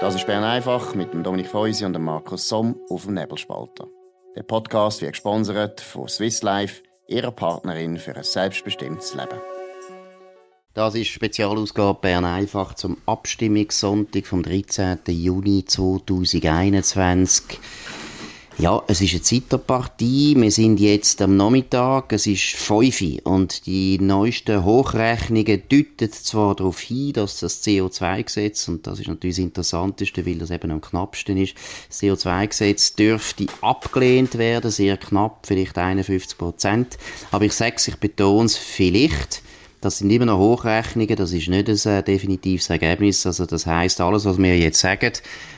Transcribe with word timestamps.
Das 0.00 0.14
ist 0.14 0.26
Bern 0.26 0.44
einfach 0.44 0.94
mit 0.94 1.12
dem 1.12 1.22
Dominik 1.22 1.48
Feusi 1.48 1.84
und 1.84 1.92
dem 1.92 2.04
Markus 2.04 2.48
Somm 2.48 2.80
auf 2.88 3.04
dem 3.04 3.12
Nebelspalter. 3.12 3.86
Der 4.34 4.44
Podcast 4.44 5.02
wird 5.02 5.12
gesponsert 5.12 5.82
von 5.82 6.08
Swiss 6.08 6.42
Life, 6.42 6.82
ihrer 7.06 7.30
Partnerin 7.30 7.98
für 7.98 8.16
ein 8.16 8.22
selbstbestimmtes 8.22 9.14
Leben. 9.14 9.38
Das 10.72 10.94
ist 10.94 11.08
Spezialausgabe 11.08 11.98
Bern 12.00 12.24
einfach 12.24 12.72
zum 12.72 12.96
Abstimmungssonntag 13.04 14.26
vom 14.26 14.42
13. 14.42 15.00
Juni 15.08 15.66
2021. 15.66 17.60
Ja, 18.60 18.82
es 18.88 19.00
ist 19.00 19.12
eine 19.14 19.22
Zeiterpartie. 19.22 20.36
Wir 20.36 20.50
sind 20.50 20.80
jetzt 20.80 21.22
am 21.22 21.34
Nachmittag. 21.34 22.12
Es 22.12 22.26
ist 22.26 22.44
5 22.56 23.00
Uhr. 23.00 23.18
Und 23.24 23.64
die 23.64 23.98
neuesten 23.98 24.66
Hochrechnungen 24.66 25.62
deuten 25.66 26.12
zwar 26.12 26.56
darauf 26.56 26.78
hin, 26.78 27.14
dass 27.14 27.40
das 27.40 27.64
CO2-Gesetz, 27.64 28.68
und 28.68 28.86
das 28.86 29.00
ist 29.00 29.08
natürlich 29.08 29.36
das 29.36 29.44
Interessanteste, 29.44 30.26
weil 30.26 30.36
das 30.36 30.50
eben 30.50 30.70
am 30.72 30.82
knappsten 30.82 31.38
ist, 31.38 31.54
das 31.88 32.02
CO2-Gesetz 32.02 32.96
dürfte 32.96 33.46
abgelehnt 33.62 34.36
werden, 34.36 34.70
sehr 34.70 34.98
knapp, 34.98 35.46
vielleicht 35.46 35.78
51 35.78 36.36
Prozent. 36.36 36.98
Aber 37.30 37.46
ich 37.46 37.54
sage 37.54 37.76
es, 37.76 37.88
ich 37.88 37.96
betone 37.96 38.44
es, 38.44 38.58
vielleicht. 38.58 39.40
Das 39.80 39.96
sind 39.96 40.10
immer 40.10 40.26
noch 40.26 40.38
Hochrechnungen, 40.38 41.16
das 41.16 41.32
ist 41.32 41.48
nicht 41.48 41.68
ein 41.68 41.92
äh, 41.92 42.02
definitives 42.02 42.68
Ergebnis. 42.68 43.24
Also 43.24 43.46
das 43.46 43.64
heißt, 43.64 44.02
alles, 44.02 44.26
was 44.26 44.36
wir 44.36 44.58
jetzt 44.58 44.78
sagen, 44.78 45.12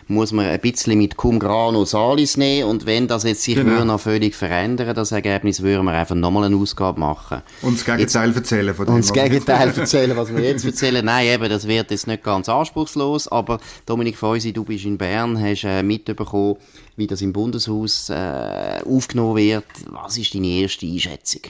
muss 0.06 0.30
man 0.30 0.46
ein 0.46 0.60
bisschen 0.60 0.96
mit 0.96 1.16
cum 1.16 1.40
grano 1.40 1.84
salis 1.84 2.36
nehmen 2.36 2.68
und 2.68 2.86
wenn 2.86 3.08
das 3.08 3.24
jetzt 3.24 3.42
sich 3.42 3.56
genau. 3.56 3.84
noch 3.84 4.00
völlig 4.00 4.36
verändern, 4.36 4.94
das 4.94 5.10
Ergebnis, 5.10 5.62
würden 5.62 5.86
wir 5.86 5.92
einfach 5.92 6.14
nochmal 6.14 6.44
eine 6.44 6.54
Ausgabe 6.54 7.00
machen. 7.00 7.42
Und 7.62 7.78
das 7.78 7.84
Gegenteil 7.84 8.28
jetzt, 8.28 8.36
erzählen 8.36 8.74
von 8.74 8.86
dem. 8.86 8.94
Und 8.94 9.04
das 9.04 9.12
Gegenteil 9.12 9.68
erzählen, 9.76 10.16
was 10.16 10.32
wir 10.32 10.40
jetzt 10.44 10.64
erzählen. 10.64 11.04
Nein, 11.04 11.26
eben, 11.26 11.48
das 11.48 11.66
wird 11.66 11.90
jetzt 11.90 12.06
nicht 12.06 12.22
ganz 12.22 12.48
anspruchslos, 12.48 13.26
aber 13.26 13.58
Dominik 13.86 14.16
Feusi, 14.16 14.52
du 14.52 14.62
bist 14.62 14.84
in 14.84 14.98
Bern, 14.98 15.40
hast 15.42 15.64
äh, 15.64 15.82
mitbekommen, 15.82 16.58
wie 16.96 17.08
das 17.08 17.22
im 17.22 17.32
Bundeshaus 17.32 18.08
äh, 18.08 18.82
aufgenommen 18.84 19.36
wird. 19.36 19.64
Was 19.86 20.16
ist 20.16 20.32
deine 20.32 20.46
erste 20.46 20.86
Einschätzung? 20.86 21.42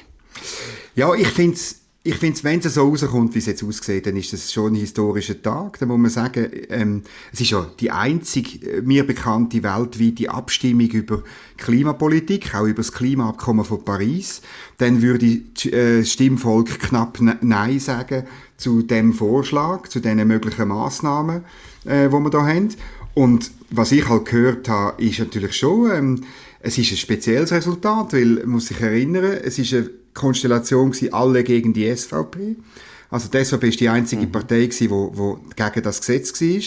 Ja, 0.95 1.13
ich 1.15 1.29
finde 1.29 1.55
es 1.55 1.82
ich 2.05 2.17
finde, 2.17 2.43
wenn 2.43 2.59
es 2.59 2.75
so 2.75 2.89
rauskommt, 2.89 3.33
wie 3.35 3.39
es 3.39 3.47
jetzt 3.47 3.63
aussieht, 3.63 4.07
dann 4.07 4.17
ist 4.17 4.33
das 4.33 4.53
schon 4.53 4.73
ein 4.73 4.75
historischer 4.75 5.41
Tag. 5.41 5.79
Da 5.79 5.87
muss 5.87 5.99
man 5.99 6.11
sagen, 6.11 6.49
ähm, 6.69 7.03
es 7.33 7.41
ist 7.41 7.51
ja 7.51 7.65
die 7.79 7.93
einzige 7.93 8.79
äh, 8.79 8.83
mir 8.83 9.07
bekannte 9.07 9.63
weltweite 9.63 10.29
Abstimmung 10.29 10.89
über 10.89 11.23
Klimapolitik, 11.59 12.57
auch 12.57 12.65
über 12.65 12.79
das 12.83 12.91
Klimaabkommen 12.91 13.65
von 13.65 13.85
Paris. 13.85 14.43
Dann 14.79 15.01
würde 15.01 15.43
das 15.55 15.67
äh, 15.67 16.05
Stimmvolk 16.05 16.81
knapp 16.81 17.21
Nein 17.21 17.79
sagen 17.79 18.25
zu 18.57 18.83
dem 18.83 19.13
Vorschlag, 19.13 19.87
zu 19.87 20.01
den 20.01 20.27
möglichen 20.27 20.69
Massnahmen, 20.69 21.45
äh, 21.85 22.11
wo 22.11 22.19
wir 22.19 22.31
da 22.31 22.45
haben. 22.45 22.71
Und 23.15 23.53
was 23.71 23.93
ich 23.93 24.09
halt 24.09 24.25
gehört 24.25 24.69
habe, 24.69 25.01
ist 25.01 25.21
natürlich 25.21 25.57
schon, 25.57 25.91
ähm, 25.93 26.25
es 26.59 26.79
ist 26.79 26.91
ein 26.91 26.97
spezielles 26.97 27.53
Resultat, 27.53 28.13
weil, 28.13 28.45
muss 28.45 28.67
sich 28.67 28.81
erinnern, 28.81 29.39
es 29.45 29.59
ist 29.59 29.73
eine 29.73 29.91
Konstellation 30.15 30.91
gewesen, 30.91 31.13
alle 31.13 31.45
gegen 31.45 31.73
die 31.73 31.95
SVP. 31.95 32.57
Also 33.11 33.29
die 33.29 33.45
SVP 33.45 33.69
ist 33.69 33.81
die 33.81 33.89
einzige 33.89 34.27
mhm. 34.27 34.33
Partei 34.33 34.67
gewesen, 34.67 34.91
wo, 34.91 35.13
wo 35.15 35.41
gegen 35.55 35.83
das 35.83 36.01
Gesetz 36.01 36.41
war. 36.41 36.63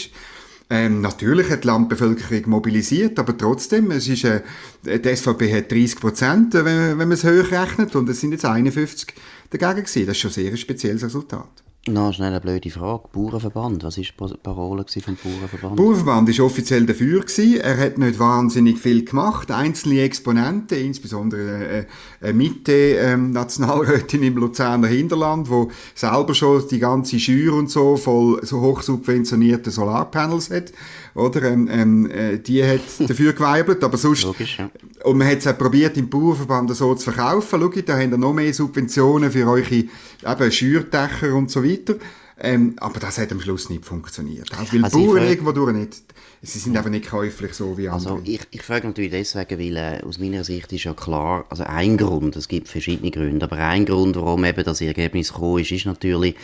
Ähm, 0.69 1.01
natürlich 1.01 1.49
hat 1.51 1.63
die 1.63 1.67
Landbevölkerung 1.67 2.49
mobilisiert, 2.49 3.19
aber 3.19 3.37
trotzdem, 3.37 3.91
es 3.91 4.07
ist, 4.07 4.23
äh, 4.23 4.41
die 4.83 5.15
SVP 5.15 5.55
hat 5.55 5.71
30 5.71 5.99
Prozent, 5.99 6.53
wenn, 6.55 6.65
wenn 6.65 6.97
man 6.97 7.11
es 7.11 7.23
hochrechnet, 7.23 7.95
und 7.95 8.09
es 8.09 8.21
sind 8.21 8.31
jetzt 8.31 8.45
51 8.45 9.13
dagegen 9.51 9.85
gewesen. 9.85 10.07
Das 10.07 10.15
ist 10.15 10.21
schon 10.21 10.31
sehr 10.31 10.51
ein 10.51 10.57
spezielles 10.57 11.03
Resultat. 11.03 11.63
Noch 11.87 12.13
schnell 12.13 12.29
eine 12.29 12.41
blöde 12.41 12.71
Frage. 12.71 13.03
Bauernverband, 13.13 13.83
was 13.83 13.97
war 13.97 14.27
die 14.27 14.37
Parole 14.41 14.85
vom 14.87 15.17
Bauernverband? 15.23 15.75
Bauernverband 15.75 16.39
war 16.39 16.45
offiziell 16.45 16.83
dafür. 16.83 17.21
Gewesen. 17.21 17.59
Er 17.61 17.77
hat 17.77 17.99
nicht 17.99 18.17
wahnsinnig 18.17 18.79
viel 18.79 19.05
gemacht. 19.05 19.51
Einzelne 19.51 20.01
Exponenten, 20.01 20.79
insbesondere 20.79 21.85
äh, 22.21 22.33
Mitte 22.33 22.71
ähm, 22.71 23.29
Nationalrätin 23.31 24.23
im 24.23 24.35
Luzerner 24.37 24.87
Hinterland, 24.87 25.47
wo 25.47 25.69
selber 25.93 26.33
schon 26.33 26.67
die 26.69 26.79
ganze 26.79 27.19
Schür 27.19 27.53
und 27.53 27.69
so 27.69 27.97
voll 27.97 28.43
so 28.43 28.61
hochsubventionierte 28.61 29.69
Solarpanels 29.69 30.49
hat 30.49 30.71
oder? 31.15 31.43
Ähm, 31.43 31.67
ähm, 31.71 32.11
äh, 32.11 32.37
die 32.37 32.63
hat 32.63 32.81
dafür 32.99 33.33
geweibelt, 33.33 33.83
aber 33.83 33.97
sonst... 33.97 34.23
Logisch, 34.23 34.59
ja. 34.59 34.69
Und 35.05 35.19
man 35.19 35.27
hat 35.27 35.37
es 35.37 35.47
auch 35.47 35.57
probiert, 35.57 35.97
im 35.97 36.09
Bauernverband 36.09 36.75
so 36.75 36.95
zu 36.95 37.11
verkaufen. 37.11 37.59
Schau, 37.61 37.81
da 37.81 37.93
habt 37.93 38.11
ihr 38.11 38.17
noch 38.17 38.33
mehr 38.33 38.53
Subventionen 38.53 39.31
für 39.31 39.47
eure 39.47 39.83
eben, 40.23 40.51
Schürdächer 40.51 41.33
und 41.35 41.51
so 41.51 41.63
weiter. 41.63 41.95
Ähm, 42.37 42.73
aber 42.77 42.99
das 42.99 43.17
hat 43.17 43.31
am 43.31 43.39
Schluss 43.39 43.69
nicht 43.69 43.85
funktioniert. 43.85 44.51
Auch 44.53 44.73
weil 44.73 44.83
also 44.83 44.97
Bauern 44.97 45.23
irgendwo 45.23 45.51
durch 45.53 45.73
nicht, 45.73 46.03
sie 46.41 46.59
sind 46.59 46.75
einfach 46.75 46.89
nicht 46.89 47.09
käuflich 47.09 47.53
so 47.53 47.77
wie 47.77 47.87
andere. 47.87 48.15
Also 48.15 48.23
ich, 48.25 48.41
ich 48.51 48.61
frage 48.61 48.87
natürlich 48.87 49.11
deswegen, 49.11 49.57
weil 49.57 49.77
äh, 49.77 50.03
aus 50.03 50.19
meiner 50.19 50.43
Sicht 50.43 50.73
ist 50.73 50.83
ja 50.83 50.93
klar, 50.93 51.45
also 51.49 51.63
ein 51.63 51.95
Grund, 51.97 52.35
es 52.35 52.49
gibt 52.49 52.67
verschiedene 52.67 53.11
Gründe, 53.11 53.45
aber 53.45 53.57
ein 53.57 53.85
Grund, 53.85 54.17
warum 54.17 54.43
eben 54.43 54.65
das 54.65 54.81
Ergebnis 54.81 55.31
gekommen 55.31 55.59
ist, 55.59 55.71
ist 55.71 55.85
natürlich, 55.85 56.35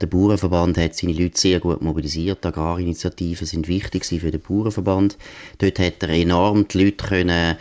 der 0.00 0.06
Bauernverband 0.06 0.76
hat 0.76 0.94
seine 0.94 1.14
Leute 1.14 1.40
sehr 1.40 1.60
gut 1.60 1.82
mobilisiert. 1.82 2.44
Agrarinitiativen 2.44 3.46
sind 3.46 3.68
wichtig 3.68 4.04
für 4.04 4.30
den 4.30 4.40
Bauernverband. 4.40 5.16
Dort 5.58 5.78
hat 5.78 6.02
er 6.02 6.10
enorm 6.10 6.68
die 6.68 6.84
Leute 6.84 7.06
können 7.06 7.56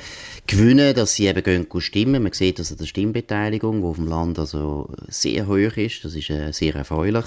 gewinnen, 0.47 0.95
dass 0.95 1.13
sie 1.13 1.27
eben 1.27 1.43
gehen 1.43 1.67
stimmen. 1.79 2.23
Man 2.23 2.31
sieht 2.31 2.59
also 2.59 2.75
die 2.75 2.87
Stimmbeteiligung, 2.87 3.81
die 3.81 3.87
auf 3.87 3.97
dem 3.97 4.07
Land 4.07 4.39
also 4.39 4.89
sehr 5.09 5.45
hoch 5.47 5.75
ist. 5.75 6.05
Das 6.05 6.15
ist 6.15 6.29
äh, 6.29 6.51
sehr 6.53 6.75
erfreulich. 6.75 7.25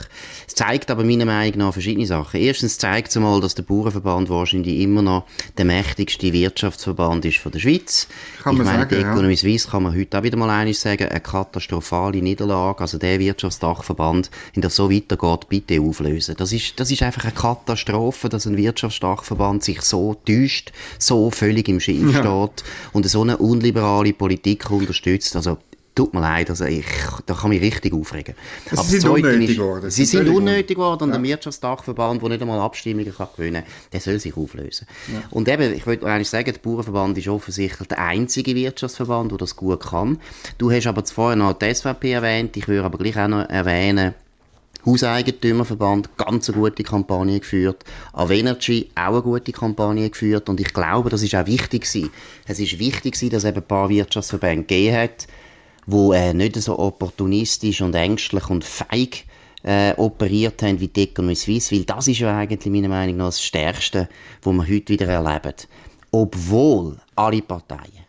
Es 0.49 0.55
zeigt 0.55 0.91
aber 0.91 1.05
meiner 1.05 1.27
Meinung 1.27 1.59
nach 1.59 1.73
verschiedene 1.73 2.07
Sachen. 2.07 2.41
Erstens 2.41 2.79
zeigt 2.79 3.09
es 3.09 3.17
mal, 3.17 3.41
dass 3.41 3.55
der 3.55 3.63
Bauernverband 3.63 4.31
wahrscheinlich 4.31 4.81
immer 4.81 5.03
noch 5.03 5.27
der 5.59 5.67
mächtigste 5.67 6.33
Wirtschaftsverband 6.33 7.27
ist 7.27 7.39
von 7.39 7.53
der 7.53 7.59
Schweiz. 7.59 8.09
Kann 8.43 8.57
ich 8.57 8.63
meine, 8.65 8.79
sagen, 8.81 8.89
die 8.91 9.03
Economy 9.03 9.35
ja. 9.35 9.37
Suisse 9.37 9.69
kann 9.69 9.83
man 9.83 9.95
heute 9.95 10.19
auch 10.19 10.23
wieder 10.23 10.39
mal 10.39 10.51
eines 10.51 10.81
sagen, 10.81 11.09
eine 11.09 11.21
katastrophale 11.21 12.23
Niederlage. 12.23 12.81
Also 12.81 12.97
der 12.97 13.21
Wirtschaftsdachverband, 13.21 14.31
in 14.55 14.63
der 14.63 14.71
so 14.71 14.91
weitergeht, 14.91 15.49
bitte 15.49 15.81
auflösen. 15.81 16.37
Das 16.39 16.53
ist, 16.53 16.81
das 16.81 16.91
ist 16.91 17.03
einfach 17.03 17.25
eine 17.25 17.33
Katastrophe, 17.33 18.31
dass 18.31 18.47
ein 18.47 18.57
Wirtschaftsdachverband 18.57 19.63
sich 19.63 19.83
so 19.83 20.15
täuscht, 20.15 20.73
so 20.99 21.31
völlig 21.31 21.69
im 21.69 21.81
Schiff 21.81 22.15
ja. 22.15 22.21
steht 22.21 22.65
und 22.93 23.10
so 23.11 23.23
eine 23.23 23.37
unliberale 23.37 24.13
Politik 24.13 24.71
unterstützt. 24.71 25.37
Also, 25.37 25.59
tut 25.95 26.15
mir 26.15 26.21
leid, 26.21 26.49
also 26.49 26.65
ich, 26.65 26.87
da 27.27 27.35
kann 27.35 27.51
mich 27.51 27.61
richtig 27.61 27.93
aufregen. 27.93 28.35
Aber 28.71 28.83
sie 28.83 29.01
sind 29.01 29.11
unnötig 29.11 29.57
geworden. 29.57 29.91
Sie 29.91 30.05
sind 30.05 30.29
unnötig 30.29 30.77
geworden 30.77 31.05
und 31.05 31.11
ja. 31.11 31.17
der 31.17 31.23
Wirtschaftsdachverband, 31.25 32.23
der 32.23 32.29
nicht 32.31 32.43
einmal 32.43 32.61
Abstimmungen 32.61 33.15
kann 33.15 33.29
gewinnen 33.37 33.65
kann, 33.65 33.73
der 33.93 34.01
soll 34.01 34.19
sich 34.19 34.37
auflösen. 34.37 34.87
Ja. 35.13 35.23
Und 35.31 35.49
eben, 35.49 35.75
ich 35.75 35.87
wollte 35.87 36.07
eigentlich 36.07 36.31
sagen, 36.31 36.53
der 36.53 36.61
Bauernverband 36.61 37.19
ist 37.19 37.29
offensichtlich 37.29 37.89
der 37.89 37.99
einzige 37.99 38.55
Wirtschaftsverband, 38.55 39.33
der 39.33 39.39
das 39.39 39.57
gut 39.57 39.81
kann. 39.81 40.19
Du 40.59 40.71
hast 40.71 40.87
aber 40.87 41.05
vorher 41.05 41.37
noch 41.37 41.55
die 41.55 41.75
SVP 41.75 42.13
erwähnt, 42.13 42.57
ich 42.57 42.69
würde 42.69 42.85
aber 42.85 42.99
gleich 42.99 43.19
auch 43.19 43.29
noch 43.29 43.49
erwähnen, 43.49 44.15
Hauseigentümerverband 44.87 46.17
ganz 46.17 46.49
eine 46.49 46.59
gute 46.59 46.83
Kampagne 46.83 47.41
geführt, 47.41 47.85
Avenergy 48.13 48.91
auch 48.95 49.13
eine 49.13 49.23
gute 49.23 49.53
Kampagne 49.53 50.09
geführt 50.09 50.49
und 50.49 50.61
ich 50.61 50.73
glaube, 50.73 51.11
das 51.11 51.23
ist 51.23 51.35
auch 51.35 51.47
wichtig 51.47 51.83
gewesen. 51.83 52.11
Es 52.47 52.59
ist 52.59 52.79
wichtig 52.79 53.15
gewesen, 53.15 53.31
dass 53.31 53.45
es 53.45 53.51
eben 53.51 53.59
ein 53.59 53.67
paar 53.69 53.89
Wirtschaftsverbände 53.89 54.65
gegeben 54.65 54.97
hat, 54.97 55.27
wo 55.87 56.13
äh, 56.13 56.35
nicht 56.35 56.57
so 56.57 56.79
opportunistisch 56.79 57.81
und 57.81 57.95
ängstlich 57.95 58.49
und 58.49 58.65
feig 58.65 59.25
äh, 59.63 59.93
operiert 59.97 60.63
haben 60.63 60.81
wie 60.81 60.89
die 60.89 61.05
Economy 61.05 61.35
Suisse, 61.35 61.75
weil 61.75 61.85
das 61.85 62.09
ist 62.09 62.21
ja 62.21 62.37
eigentlich 62.37 62.73
meiner 62.73 62.89
Meinung 62.89 63.19
nach 63.19 63.27
das 63.27 63.43
Stärkste, 63.43 64.09
was 64.43 64.55
wir 64.55 64.63
heute 64.63 64.93
wieder 64.93 65.07
erleben. 65.07 65.55
Obwohl 66.13 66.97
alle 67.15 67.43
Parteien 67.43 68.00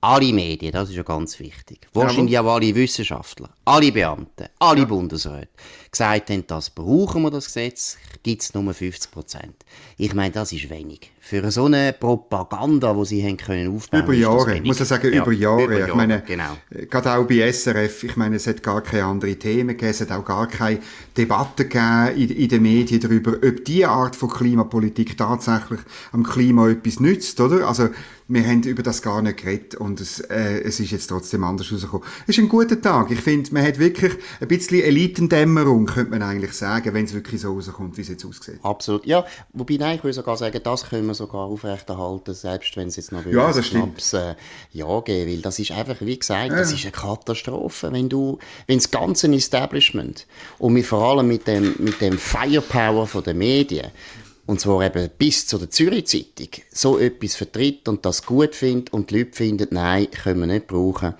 alle 0.00 0.32
Medien, 0.32 0.72
das 0.72 0.90
ist 0.90 0.96
ja 0.96 1.02
ganz 1.02 1.38
wichtig. 1.40 1.88
Wahrscheinlich 1.92 2.32
ja, 2.32 2.42
auch 2.42 2.54
alle 2.54 2.74
Wissenschaftler, 2.74 3.50
alle 3.64 3.90
Beamten, 3.90 4.48
alle 4.58 4.80
ja. 4.80 4.86
Bundesräte 4.86 5.48
gesagt 5.90 6.30
haben, 6.30 6.46
das 6.46 6.70
brauchen 6.70 7.22
wir, 7.22 7.30
das 7.30 7.46
Gesetz, 7.46 7.98
gibt 8.22 8.42
es 8.42 8.54
nur 8.54 8.72
50 8.72 9.10
Prozent. 9.10 9.64
Ich 9.96 10.14
meine, 10.14 10.32
das 10.32 10.52
ist 10.52 10.70
wenig. 10.70 11.10
Für 11.28 11.50
so 11.50 11.66
eine 11.66 11.92
Propaganda, 11.92 12.94
die 12.94 13.04
sie 13.04 13.22
haben 13.22 13.36
können 13.36 13.76
aufbauen 13.76 14.02
Über 14.02 14.14
Jahre, 14.14 14.56
ich 14.56 14.62
muss 14.62 14.80
ich 14.80 14.88
sagen, 14.88 15.12
ja, 15.12 15.20
über 15.20 15.32
Jahre. 15.32 15.64
Über 15.64 15.78
Jahre. 15.78 15.90
Ich 15.90 15.94
meine, 15.94 16.22
genau. 16.26 16.56
gerade 16.88 17.12
auch 17.12 17.26
bei 17.26 17.52
SRF, 17.52 18.04
ich 18.04 18.16
meine, 18.16 18.36
es 18.36 18.46
hat 18.46 18.62
gar 18.62 18.80
keine 18.80 19.04
anderen 19.04 19.38
Themen 19.38 19.68
gegeben, 19.76 19.90
es 19.90 20.00
hat 20.00 20.10
auch 20.10 20.24
gar 20.24 20.48
keine 20.48 20.78
Debatte 21.14 21.64
gegeben 21.64 22.16
in, 22.16 22.30
in 22.30 22.48
den 22.48 22.62
Medien 22.62 23.00
darüber, 23.02 23.34
ob 23.46 23.62
diese 23.62 23.90
Art 23.90 24.16
von 24.16 24.30
Klimapolitik 24.30 25.18
tatsächlich 25.18 25.80
am 26.12 26.22
Klima 26.22 26.70
etwas 26.70 26.98
nützt, 26.98 27.38
oder? 27.42 27.68
Also, 27.68 27.90
wir 28.28 28.46
haben 28.46 28.62
über 28.62 28.82
das 28.82 29.00
gar 29.00 29.22
nicht 29.22 29.38
geredet 29.38 29.74
und 29.74 30.00
es, 30.00 30.20
äh, 30.20 30.60
es 30.60 30.80
ist 30.80 30.90
jetzt 30.90 31.06
trotzdem 31.06 31.44
anders 31.44 31.72
rausgekommen. 31.72 32.06
Es 32.26 32.36
ist 32.36 32.44
ein 32.44 32.48
guter 32.50 32.80
Tag. 32.80 33.10
Ich 33.10 33.20
finde, 33.20 33.52
man 33.54 33.66
hat 33.66 33.78
wirklich 33.78 34.12
ein 34.40 34.48
bisschen 34.48 34.82
Elitendämmerung, 34.82 35.86
könnte 35.86 36.10
man 36.10 36.22
eigentlich 36.22 36.52
sagen, 36.52 36.92
wenn 36.92 37.06
es 37.06 37.14
wirklich 37.14 37.40
so 37.40 37.54
rauskommt, 37.54 37.96
wie 37.96 38.02
es 38.02 38.08
jetzt 38.08 38.26
aussieht. 38.26 38.58
Absolut. 38.62 39.06
Ja, 39.06 39.24
wobei, 39.54 39.78
nein, 39.78 39.96
ich 39.96 40.04
würde 40.04 40.12
sogar 40.12 40.36
sagen, 40.36 40.60
das 40.62 40.88
können 40.90 41.06
wir 41.06 41.14
sogar 41.18 41.46
aufrechterhalten, 41.46 42.34
selbst 42.34 42.76
wenn 42.76 42.88
es 42.88 42.96
jetzt 42.96 43.12
noch 43.12 43.26
ja, 43.26 43.52
das 43.52 43.66
Schnaps 43.66 44.14
äh, 44.14 44.34
ja 44.72 45.00
geben 45.00 45.30
will. 45.30 45.42
Das 45.42 45.58
ist 45.58 45.70
einfach, 45.72 45.96
wie 46.00 46.18
gesagt, 46.18 46.52
das 46.52 46.72
ist 46.72 46.84
eine 46.84 46.92
Katastrophe, 46.92 47.92
wenn 47.92 48.08
du, 48.08 48.38
wenn 48.66 48.78
das 48.78 48.90
ganze 48.90 49.32
Establishment 49.34 50.26
und 50.58 50.72
mit, 50.72 50.86
vor 50.86 51.02
allem 51.02 51.28
mit 51.28 51.46
dem, 51.46 51.74
mit 51.78 52.00
dem 52.00 52.18
Firepower 52.18 53.06
von 53.06 53.22
den 53.22 53.38
Medien 53.38 53.90
und 54.46 54.60
zwar 54.60 54.82
eben 54.82 55.10
bis 55.18 55.46
zu 55.46 55.58
der 55.58 55.68
Zürich-Zeitung, 55.68 56.48
so 56.72 56.98
etwas 56.98 57.34
vertritt 57.34 57.86
und 57.86 58.06
das 58.06 58.24
gut 58.24 58.54
findet 58.54 58.94
und 58.94 59.10
die 59.10 59.18
Leute 59.18 59.36
finden, 59.36 59.68
nein, 59.72 60.10
können 60.10 60.40
wir 60.40 60.46
nicht 60.46 60.68
brauchen, 60.68 61.12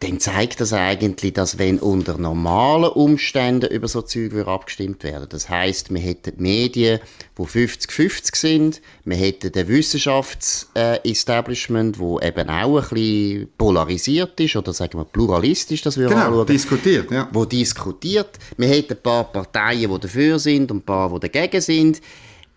dann 0.00 0.20
zeigt 0.20 0.60
das 0.60 0.72
eigentlich, 0.72 1.32
dass 1.32 1.58
wenn 1.58 1.80
unter 1.80 2.18
normalen 2.18 2.90
Umständen 2.90 3.68
über 3.68 3.88
so 3.88 4.02
Zeug 4.02 4.32
abgestimmt 4.46 5.02
werden, 5.02 5.26
das 5.28 5.48
heißt, 5.48 5.92
wir 5.92 6.00
hätten 6.00 6.40
Medien, 6.40 7.00
wo 7.34 7.42
50-50 7.44 8.36
sind, 8.36 8.80
wir 9.04 9.16
hätten 9.16 9.50
ein 9.58 9.66
Wissenschaftsestablishment, 9.66 11.98
wo 11.98 12.20
eben 12.20 12.48
auch 12.48 12.78
ein 12.78 12.88
bisschen 12.90 13.48
polarisiert 13.58 14.38
ist 14.38 14.54
oder 14.54 14.72
sagen 14.72 14.98
wir 14.98 15.04
pluralistisch, 15.04 15.82
das 15.82 15.98
wir 15.98 16.06
genau, 16.08 16.26
anschauen, 16.26 16.46
diskutiert, 16.46 17.10
ja. 17.10 17.28
wo 17.32 17.44
diskutiert, 17.44 18.38
wir 18.56 18.68
hätten 18.68 18.92
ein 18.92 19.02
paar 19.02 19.24
Parteien, 19.24 19.90
die 19.90 19.98
dafür 19.98 20.38
sind 20.38 20.70
und 20.70 20.76
ein 20.78 20.82
paar, 20.82 21.12
die 21.18 21.28
dagegen 21.28 21.60
sind. 21.60 22.00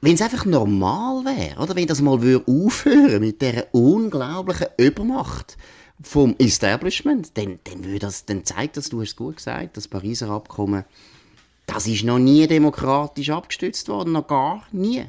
Wenn 0.04 0.16
es 0.16 0.22
einfach 0.22 0.46
normal 0.46 1.26
wäre, 1.26 1.62
oder? 1.62 1.76
Wenn 1.76 1.86
das 1.88 2.02
mal 2.02 2.20
aufhören 2.48 3.20
mit 3.20 3.40
dieser 3.42 3.66
unglaublichen 3.72 4.68
Übermacht, 4.78 5.58
vom 6.04 6.36
Establishment, 6.38 7.38
dann, 7.38 7.60
dann, 7.64 8.00
das, 8.00 8.26
dann 8.26 8.44
zeigt 8.46 8.78
das, 8.78 8.90
du 8.90 9.02
hast 9.02 9.10
es 9.10 9.16
gut 9.16 9.38
gesagt, 9.38 9.78
das 9.78 9.88
Pariser 9.88 10.30
Abkommen, 10.30 10.84
das 11.66 11.88
ist 11.88 12.04
noch 12.04 12.20
nie 12.20 12.48
demokratisch 12.48 13.30
abgestützt 13.30 13.88
worden, 13.88 14.14
noch 14.14 14.28
gar 14.28 14.64
nie. 14.72 15.06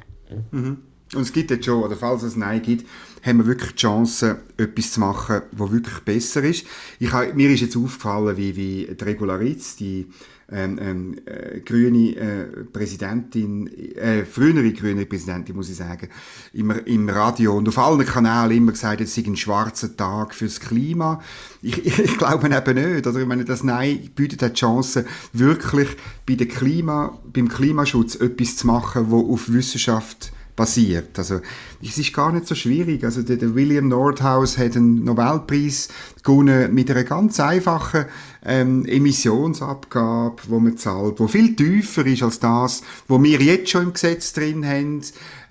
Mhm. 0.51 0.83
Und 1.15 1.21
es 1.23 1.33
gibt 1.33 1.51
jetzt 1.51 1.65
schon, 1.65 1.83
oder 1.83 1.95
falls 1.95 2.23
es 2.23 2.35
Nein 2.35 2.61
gibt, 2.61 2.85
haben 3.23 3.37
wir 3.37 3.45
wirklich 3.45 3.71
die 3.71 3.77
Chance, 3.77 4.41
etwas 4.57 4.91
zu 4.91 4.99
machen, 4.99 5.41
was 5.51 5.71
wirklich 5.71 5.99
besser 5.99 6.43
ist. 6.43 6.65
Ich 6.99 7.11
habe, 7.11 7.33
mir 7.33 7.49
ist 7.49 7.61
jetzt 7.61 7.77
aufgefallen, 7.77 8.35
wie, 8.37 8.55
wie 8.55 8.87
die 8.93 9.03
Regularitz, 9.03 9.75
die 9.77 10.07
ähm, 10.51 10.77
ähm, 10.79 11.15
äh, 11.25 11.61
grüne 11.61 12.15
äh, 12.15 12.45
Präsidentin, 12.71 13.67
äh, 13.95 14.25
frühere 14.25 14.71
grüne 14.73 15.05
Präsidentin, 15.05 15.55
muss 15.55 15.69
ich 15.69 15.77
sagen, 15.77 16.09
im, 16.53 16.69
im 16.69 17.09
Radio 17.09 17.57
und 17.57 17.67
auf 17.69 17.77
allen 17.77 18.05
Kanälen 18.05 18.57
immer 18.57 18.73
gesagt, 18.73 19.01
es 19.01 19.15
sei 19.15 19.23
ein 19.25 19.37
schwarzer 19.37 19.95
Tag 19.95 20.35
fürs 20.35 20.59
Klima. 20.59 21.21
Ich, 21.61 21.85
ich, 21.85 21.97
ich 22.03 22.17
glaube 22.17 22.47
eben 22.47 22.93
nicht. 22.93 23.07
Oder 23.07 23.19
ich 23.21 23.25
meine, 23.25 23.45
das 23.45 23.63
Nein 23.63 24.09
bietet 24.15 24.41
die 24.41 24.53
Chance, 24.53 25.05
wirklich 25.31 25.87
bei 26.27 26.35
der 26.35 26.47
Klima, 26.47 27.17
beim 27.31 27.47
Klimaschutz 27.47 28.15
etwas 28.15 28.57
zu 28.57 28.67
machen, 28.67 29.05
wo 29.09 29.33
auf 29.33 29.51
Wissenschaft 29.51 30.33
basiert. 30.55 31.17
Also 31.17 31.41
es 31.81 31.97
ist 31.97 32.13
gar 32.13 32.31
nicht 32.31 32.47
so 32.47 32.55
schwierig. 32.55 33.03
Also 33.03 33.23
der, 33.23 33.37
der 33.37 33.55
William 33.55 33.87
Nordhaus 33.87 34.57
hat 34.57 34.75
einen 34.75 35.03
Nobelpreis 35.03 35.89
gewonnen 36.23 36.73
mit 36.73 36.89
einer 36.91 37.03
ganz 37.03 37.39
einfachen 37.39 38.05
ähm, 38.45 38.85
Emissionsabgabe, 38.85 40.43
wo 40.47 40.59
man 40.59 40.77
zahlt, 40.77 41.19
wo 41.19 41.27
viel 41.27 41.55
tiefer 41.55 42.05
ist 42.05 42.23
als 42.23 42.39
das, 42.39 42.81
wo 43.07 43.21
wir 43.21 43.39
jetzt 43.41 43.69
schon 43.69 43.83
im 43.83 43.93
Gesetz 43.93 44.33
drin 44.33 44.65
haben, 44.65 45.01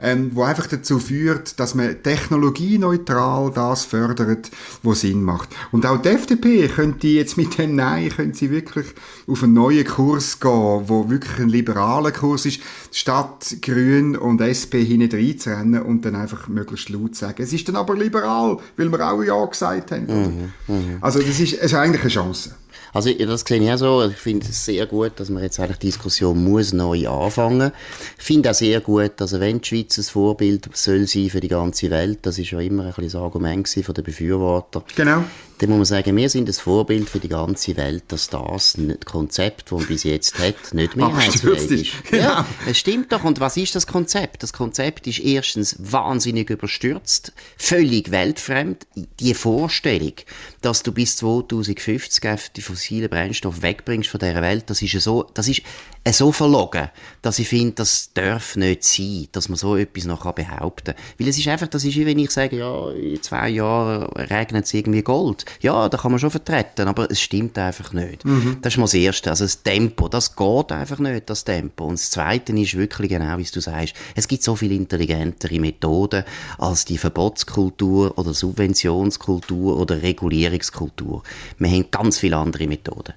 ähm, 0.00 0.30
wo 0.34 0.42
einfach 0.42 0.66
dazu 0.66 0.98
führt, 0.98 1.58
dass 1.60 1.74
man 1.74 2.02
technologieneutral 2.02 3.52
das 3.54 3.84
fördert, 3.84 4.50
was 4.82 5.00
Sinn 5.00 5.22
macht. 5.22 5.50
Und 5.70 5.86
auch 5.86 6.02
die 6.02 6.08
FDP 6.08 6.68
könnte 6.68 7.06
jetzt 7.06 7.36
mit 7.36 7.56
dem 7.56 7.76
Nein, 7.76 8.10
können 8.10 8.34
sie 8.34 8.50
wirklich 8.50 8.86
auf 9.26 9.42
einen 9.42 9.54
neuen 9.54 9.86
Kurs 9.86 10.40
gehen, 10.40 10.82
wo 10.86 11.08
wirklich 11.08 11.38
ein 11.38 11.48
liberaler 11.48 12.10
Kurs 12.10 12.46
ist, 12.46 12.60
statt 12.90 13.56
Grün 13.62 14.16
und 14.16 14.40
SP 14.42 14.82
hinten 14.84 15.16
reinzurennen 15.16 15.82
und 15.82 16.04
dann 16.04 16.16
einfach 16.16 16.48
möglichst 16.48 16.88
laut 16.88 17.14
sagen, 17.14 17.42
es 17.42 17.52
ist 17.52 17.68
dann 17.68 17.76
aber 17.76 17.94
liberal, 17.94 18.58
weil 18.76 18.90
wir 18.90 19.00
auch 19.08 19.22
Ja 19.22 19.44
gesagt 19.46 19.92
haben. 19.92 20.06
Mhm, 20.06 20.52
mh. 20.66 20.98
Also 21.00 21.20
das 21.20 21.38
ist, 21.38 21.52
ist 21.52 21.74
eigentlich 21.74 22.02
eine 22.02 22.10
Chance. 22.10 22.54
Also 22.92 23.12
das 23.12 23.40
sehe 23.40 23.62
ich 23.62 23.70
auch 23.70 23.76
so. 23.76 24.04
Ich 24.04 24.16
finde 24.16 24.46
es 24.48 24.64
sehr 24.64 24.86
gut, 24.86 25.12
dass 25.16 25.30
man 25.30 25.42
jetzt 25.42 25.58
eigentlich 25.58 25.78
die 25.78 25.86
Diskussion 25.86 26.44
muss 26.44 26.72
neu 26.72 27.08
anfangen. 27.08 27.72
Ich 28.18 28.24
finde 28.24 28.50
auch 28.50 28.54
sehr 28.54 28.80
gut, 28.80 29.12
dass 29.16 29.38
wenn 29.40 29.60
die 29.60 29.68
Schweiz 29.68 29.98
ein 29.98 30.04
Vorbild 30.04 30.68
soll 30.74 31.06
sein 31.06 31.30
für 31.30 31.40
die 31.40 31.48
ganze 31.48 31.90
Welt, 31.90 32.20
das 32.22 32.38
ist 32.38 32.50
ja 32.50 32.60
immer 32.60 32.82
ein 32.82 32.88
bisschen 32.88 33.04
das 33.04 33.14
Argument 33.14 33.68
von 33.68 33.94
den 33.94 34.04
Befürwortern. 34.04 34.82
Genau 34.94 35.24
dann 35.62 35.70
muss 35.70 35.78
man 35.78 35.84
sagen, 35.84 36.16
wir 36.16 36.28
sind 36.28 36.48
das 36.48 36.58
Vorbild 36.58 37.08
für 37.08 37.20
die 37.20 37.28
ganze 37.28 37.76
Welt, 37.76 38.02
dass 38.08 38.28
das 38.28 38.76
Konzept, 39.04 39.70
das 39.70 39.78
man 39.78 39.86
bis 39.86 40.02
jetzt 40.02 40.36
hat, 40.40 40.74
nicht 40.74 40.96
mehrheitsfähig 40.96 41.70
ist. 41.70 41.92
Genau. 42.10 42.22
Ja, 42.24 42.46
es 42.66 42.78
stimmt 42.78 43.12
doch. 43.12 43.22
Und 43.22 43.38
was 43.38 43.56
ist 43.56 43.76
das 43.76 43.86
Konzept? 43.86 44.42
Das 44.42 44.52
Konzept 44.52 45.06
ist 45.06 45.20
erstens 45.20 45.76
wahnsinnig 45.78 46.50
überstürzt, 46.50 47.32
völlig 47.56 48.10
weltfremd. 48.10 48.88
Die 49.20 49.34
Vorstellung, 49.34 50.14
dass 50.62 50.82
du 50.82 50.90
bis 50.90 51.16
2050 51.18 52.52
die 52.56 52.60
fossilen 52.60 53.08
Brennstoffe 53.08 53.62
wegbringst 53.62 54.10
von 54.10 54.18
dieser 54.18 54.42
Welt, 54.42 54.64
das 54.68 54.82
ist 54.82 55.00
so, 55.00 55.30
das 55.32 55.46
ist 55.46 55.62
so 56.10 56.32
verlogen, 56.32 56.88
dass 57.22 57.38
ich 57.38 57.48
finde, 57.48 57.74
das 57.76 58.10
darf 58.14 58.56
nicht 58.56 58.82
sein, 58.82 59.28
dass 59.30 59.48
man 59.48 59.56
so 59.56 59.76
etwas 59.76 60.04
noch 60.04 60.30
behaupten 60.32 60.94
kann. 60.96 61.04
Weil 61.18 61.28
es 61.28 61.38
ist 61.38 61.46
einfach, 61.46 61.68
das 61.68 61.84
ist 61.84 61.96
wie 61.96 62.06
wenn 62.06 62.18
ich 62.18 62.30
sage, 62.30 62.56
ja, 62.58 62.90
in 62.90 63.22
zwei 63.22 63.48
Jahren 63.50 64.06
regnet 64.12 64.64
es 64.64 64.74
irgendwie 64.74 65.02
Gold. 65.02 65.44
Ja, 65.60 65.88
da 65.88 65.98
kann 65.98 66.10
man 66.10 66.20
schon 66.20 66.30
vertreten, 66.30 66.88
aber 66.88 67.10
es 67.10 67.20
stimmt 67.20 67.58
einfach 67.58 67.92
nicht. 67.92 68.24
Mhm. 68.24 68.58
Das 68.62 68.74
ist 68.74 68.78
mal 68.78 68.84
das 68.84 68.94
Erste. 68.94 69.30
Also 69.30 69.44
das 69.44 69.62
Tempo, 69.62 70.08
das 70.08 70.36
geht 70.36 70.72
einfach 70.72 70.98
nicht, 70.98 71.28
das 71.28 71.44
Tempo. 71.44 71.84
Und 71.84 71.98
das 71.98 72.10
Zweite 72.10 72.52
ist 72.52 72.76
wirklich 72.76 73.10
genau, 73.10 73.38
wie 73.38 73.44
du 73.44 73.60
sagst, 73.60 73.94
es 74.14 74.28
gibt 74.28 74.42
so 74.42 74.56
viel 74.56 74.72
intelligentere 74.72 75.60
Methoden 75.60 76.24
als 76.58 76.84
die 76.84 76.98
Verbotskultur 76.98 78.18
oder 78.18 78.34
Subventionskultur 78.34 79.78
oder 79.78 80.02
Regulierungskultur. 80.02 81.22
Wir 81.58 81.70
haben 81.70 81.90
ganz 81.90 82.18
viele 82.18 82.36
andere 82.36 82.66
Methoden. 82.66 83.14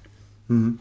Mhm. 0.48 0.78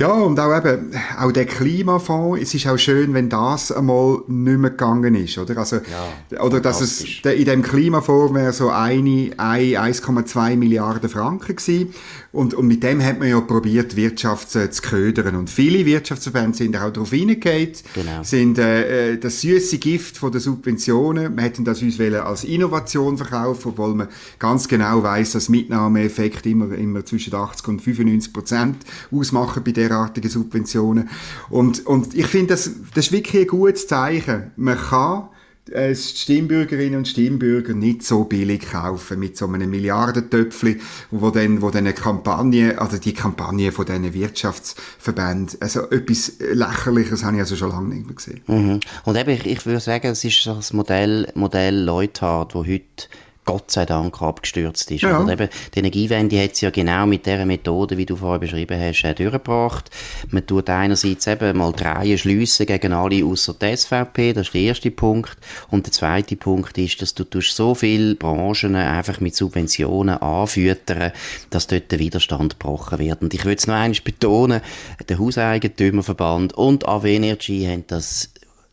Ja, 0.00 0.12
und 0.12 0.40
auch 0.40 0.56
eben, 0.56 0.92
auch 1.18 1.30
der 1.30 1.44
Klimafonds, 1.44 2.40
es 2.40 2.54
ist 2.54 2.66
auch 2.66 2.78
schön, 2.78 3.12
wenn 3.12 3.28
das 3.28 3.70
einmal 3.70 4.22
nicht 4.28 4.58
mehr 4.58 4.70
gegangen 4.70 5.14
ist, 5.14 5.36
oder? 5.36 5.58
Also, 5.58 5.76
ja, 5.76 6.40
oder 6.40 6.60
dass 6.60 6.80
es, 6.80 7.04
in 7.22 7.44
dem 7.44 7.60
Klimafonds 7.60 8.32
wäre 8.32 8.54
so 8.54 8.70
eine, 8.70 9.28
1,2 9.36 10.56
Milliarden 10.56 11.10
Franken 11.10 11.54
gewesen. 11.54 11.92
Und, 12.32 12.54
und 12.54 12.68
mit 12.68 12.84
dem 12.84 13.02
hat 13.02 13.18
man 13.18 13.28
ja 13.28 13.40
probiert, 13.40 13.96
Wirtschaft 13.96 14.50
zu, 14.50 14.70
zu 14.70 14.82
ködern. 14.82 15.34
Und 15.34 15.50
viele 15.50 15.84
Wirtschaftsverbände 15.84 16.56
sind 16.56 16.76
auch 16.76 16.92
darauf 16.92 17.10
hingegangen, 17.10 17.72
genau. 17.92 18.22
sind 18.22 18.58
äh, 18.58 19.14
äh, 19.14 19.18
das 19.18 19.40
süße 19.40 19.78
Gift 19.78 20.16
von 20.16 20.30
den 20.30 20.40
Subventionen. 20.40 21.36
Wir 21.36 21.42
hätten 21.42 21.64
das 21.64 21.82
uns 21.82 21.98
als 22.00 22.44
Innovation 22.44 23.16
verkaufen, 23.16 23.70
obwohl 23.70 23.94
man 23.96 24.08
ganz 24.38 24.68
genau 24.68 25.02
weiß, 25.02 25.32
dass 25.32 25.48
Mitnahmeeffekt 25.48 26.46
immer, 26.46 26.72
immer 26.76 27.04
zwischen 27.04 27.34
80 27.34 27.66
und 27.66 27.82
95 27.82 28.32
Prozent 28.32 28.76
ausmachen 29.10 29.64
bei 29.64 29.72
derartigen 29.72 30.30
Subventionen. 30.30 31.08
Und, 31.48 31.84
und 31.86 32.14
ich 32.14 32.26
finde, 32.26 32.54
das, 32.54 32.70
das 32.94 33.06
ist 33.06 33.12
wirklich 33.12 33.42
ein 33.42 33.48
gutes 33.48 33.88
Zeichen. 33.88 34.52
Man 34.56 34.78
kann 34.78 35.30
äh, 35.70 35.94
Stimmbürgerinnen 35.94 36.98
und 36.98 37.08
Stimmbürger 37.08 37.74
nicht 37.74 38.02
so 38.02 38.24
billig 38.24 38.70
kaufen 38.70 39.18
mit 39.18 39.36
so 39.36 39.46
einem 39.46 39.70
Milliardentöpfchen, 39.70 40.80
wo 41.10 41.30
dann, 41.30 41.62
wo 41.62 41.70
dann 41.70 41.86
eine 41.86 41.94
Kampagne, 41.94 42.80
also 42.80 42.98
die 42.98 43.14
Kampagne 43.14 43.72
von 43.72 43.86
diesen 43.86 44.12
Wirtschaftsverbänden, 44.12 45.60
also 45.60 45.88
etwas 45.90 46.34
Lächerliches 46.38 47.24
habe 47.24 47.36
ich 47.36 47.40
also 47.40 47.56
schon 47.56 47.70
lange 47.70 47.94
nicht 47.94 48.06
mehr 48.06 48.16
gesehen. 48.16 48.40
Mhm. 48.46 48.80
Und 49.04 49.16
eben, 49.16 49.30
ich, 49.30 49.46
ich 49.46 49.66
würde 49.66 49.80
sagen, 49.80 50.08
es 50.08 50.24
ist 50.24 50.46
das 50.46 50.72
Modell, 50.72 51.30
Modell 51.34 51.76
Leuthard, 51.76 52.54
wo 52.54 52.64
heute 52.64 53.08
Gott 53.50 53.68
sei 53.72 53.84
Dank 53.84 54.22
abgestürzt 54.22 54.88
ist. 54.92 55.02
Ja. 55.02 55.20
Oder 55.20 55.32
eben, 55.32 55.48
die 55.74 55.80
Energiewende 55.80 56.40
hat 56.40 56.52
es 56.52 56.60
ja 56.60 56.70
genau 56.70 57.04
mit 57.04 57.26
der 57.26 57.44
Methode, 57.44 57.96
wie 57.96 58.06
du 58.06 58.14
vorher 58.14 58.38
beschrieben 58.38 58.80
hast, 58.80 59.02
äh, 59.02 59.12
durchgebracht. 59.12 59.90
Man 60.28 60.46
tut 60.46 60.70
einerseits 60.70 61.26
eben 61.26 61.58
mal 61.58 61.72
Dreien 61.72 62.16
schliessen 62.16 62.66
gegen 62.66 62.92
alle 62.92 63.24
außer 63.24 63.54
der 63.54 63.76
SVP, 63.76 64.34
das 64.34 64.46
ist 64.46 64.54
der 64.54 64.60
erste 64.60 64.92
Punkt. 64.92 65.36
Und 65.68 65.86
der 65.86 65.92
zweite 65.92 66.36
Punkt 66.36 66.78
ist, 66.78 67.02
dass 67.02 67.12
du 67.12 67.24
so 67.40 67.74
viele 67.74 68.14
Branchen 68.14 68.76
einfach 68.76 69.18
mit 69.18 69.34
Subventionen 69.34 70.18
anfüttern, 70.18 71.10
dass 71.50 71.66
dort 71.66 71.90
der 71.90 71.98
Widerstand 71.98 72.60
gebrochen 72.60 73.00
wird. 73.00 73.20
Und 73.20 73.34
ich 73.34 73.44
würde 73.44 73.56
es 73.56 73.66
noch 73.66 73.74
einmal 73.74 73.98
betonen, 74.04 74.60
der 75.08 75.18
Hauseigentümerverband 75.18 76.52
und 76.52 76.86
AW 76.86 77.16
Energy 77.16 77.66
haben 77.68 77.82
das 77.88 78.30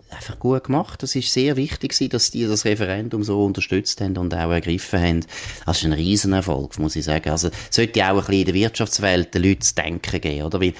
einfach 0.09 0.39
gut 0.39 0.65
gemacht. 0.65 1.03
Das 1.03 1.15
ist 1.15 1.31
sehr 1.31 1.55
wichtig 1.55 1.97
dass 2.09 2.31
die 2.31 2.45
das 2.45 2.65
Referendum 2.65 3.23
so 3.23 3.43
unterstützt 3.43 4.01
haben 4.01 4.17
und 4.17 4.33
auch 4.33 4.51
ergriffen 4.51 4.99
haben. 4.99 5.25
Das 5.65 5.79
ist 5.79 5.85
ein 5.85 5.93
Riesenerfolg, 5.93 6.77
muss 6.79 6.95
ich 6.95 7.05
sagen. 7.05 7.29
Also, 7.29 7.49
sollte 7.69 8.03
auch 8.05 8.09
ein 8.09 8.15
bisschen 8.17 8.33
in 8.33 8.45
der 8.45 8.53
Wirtschaftswelt 8.53 9.33
den 9.33 9.43
Leuten 9.43 9.61
zu 9.61 9.75
denken 9.75 10.21
geben, 10.21 10.43
oder? 10.43 10.61
Weil, 10.61 10.73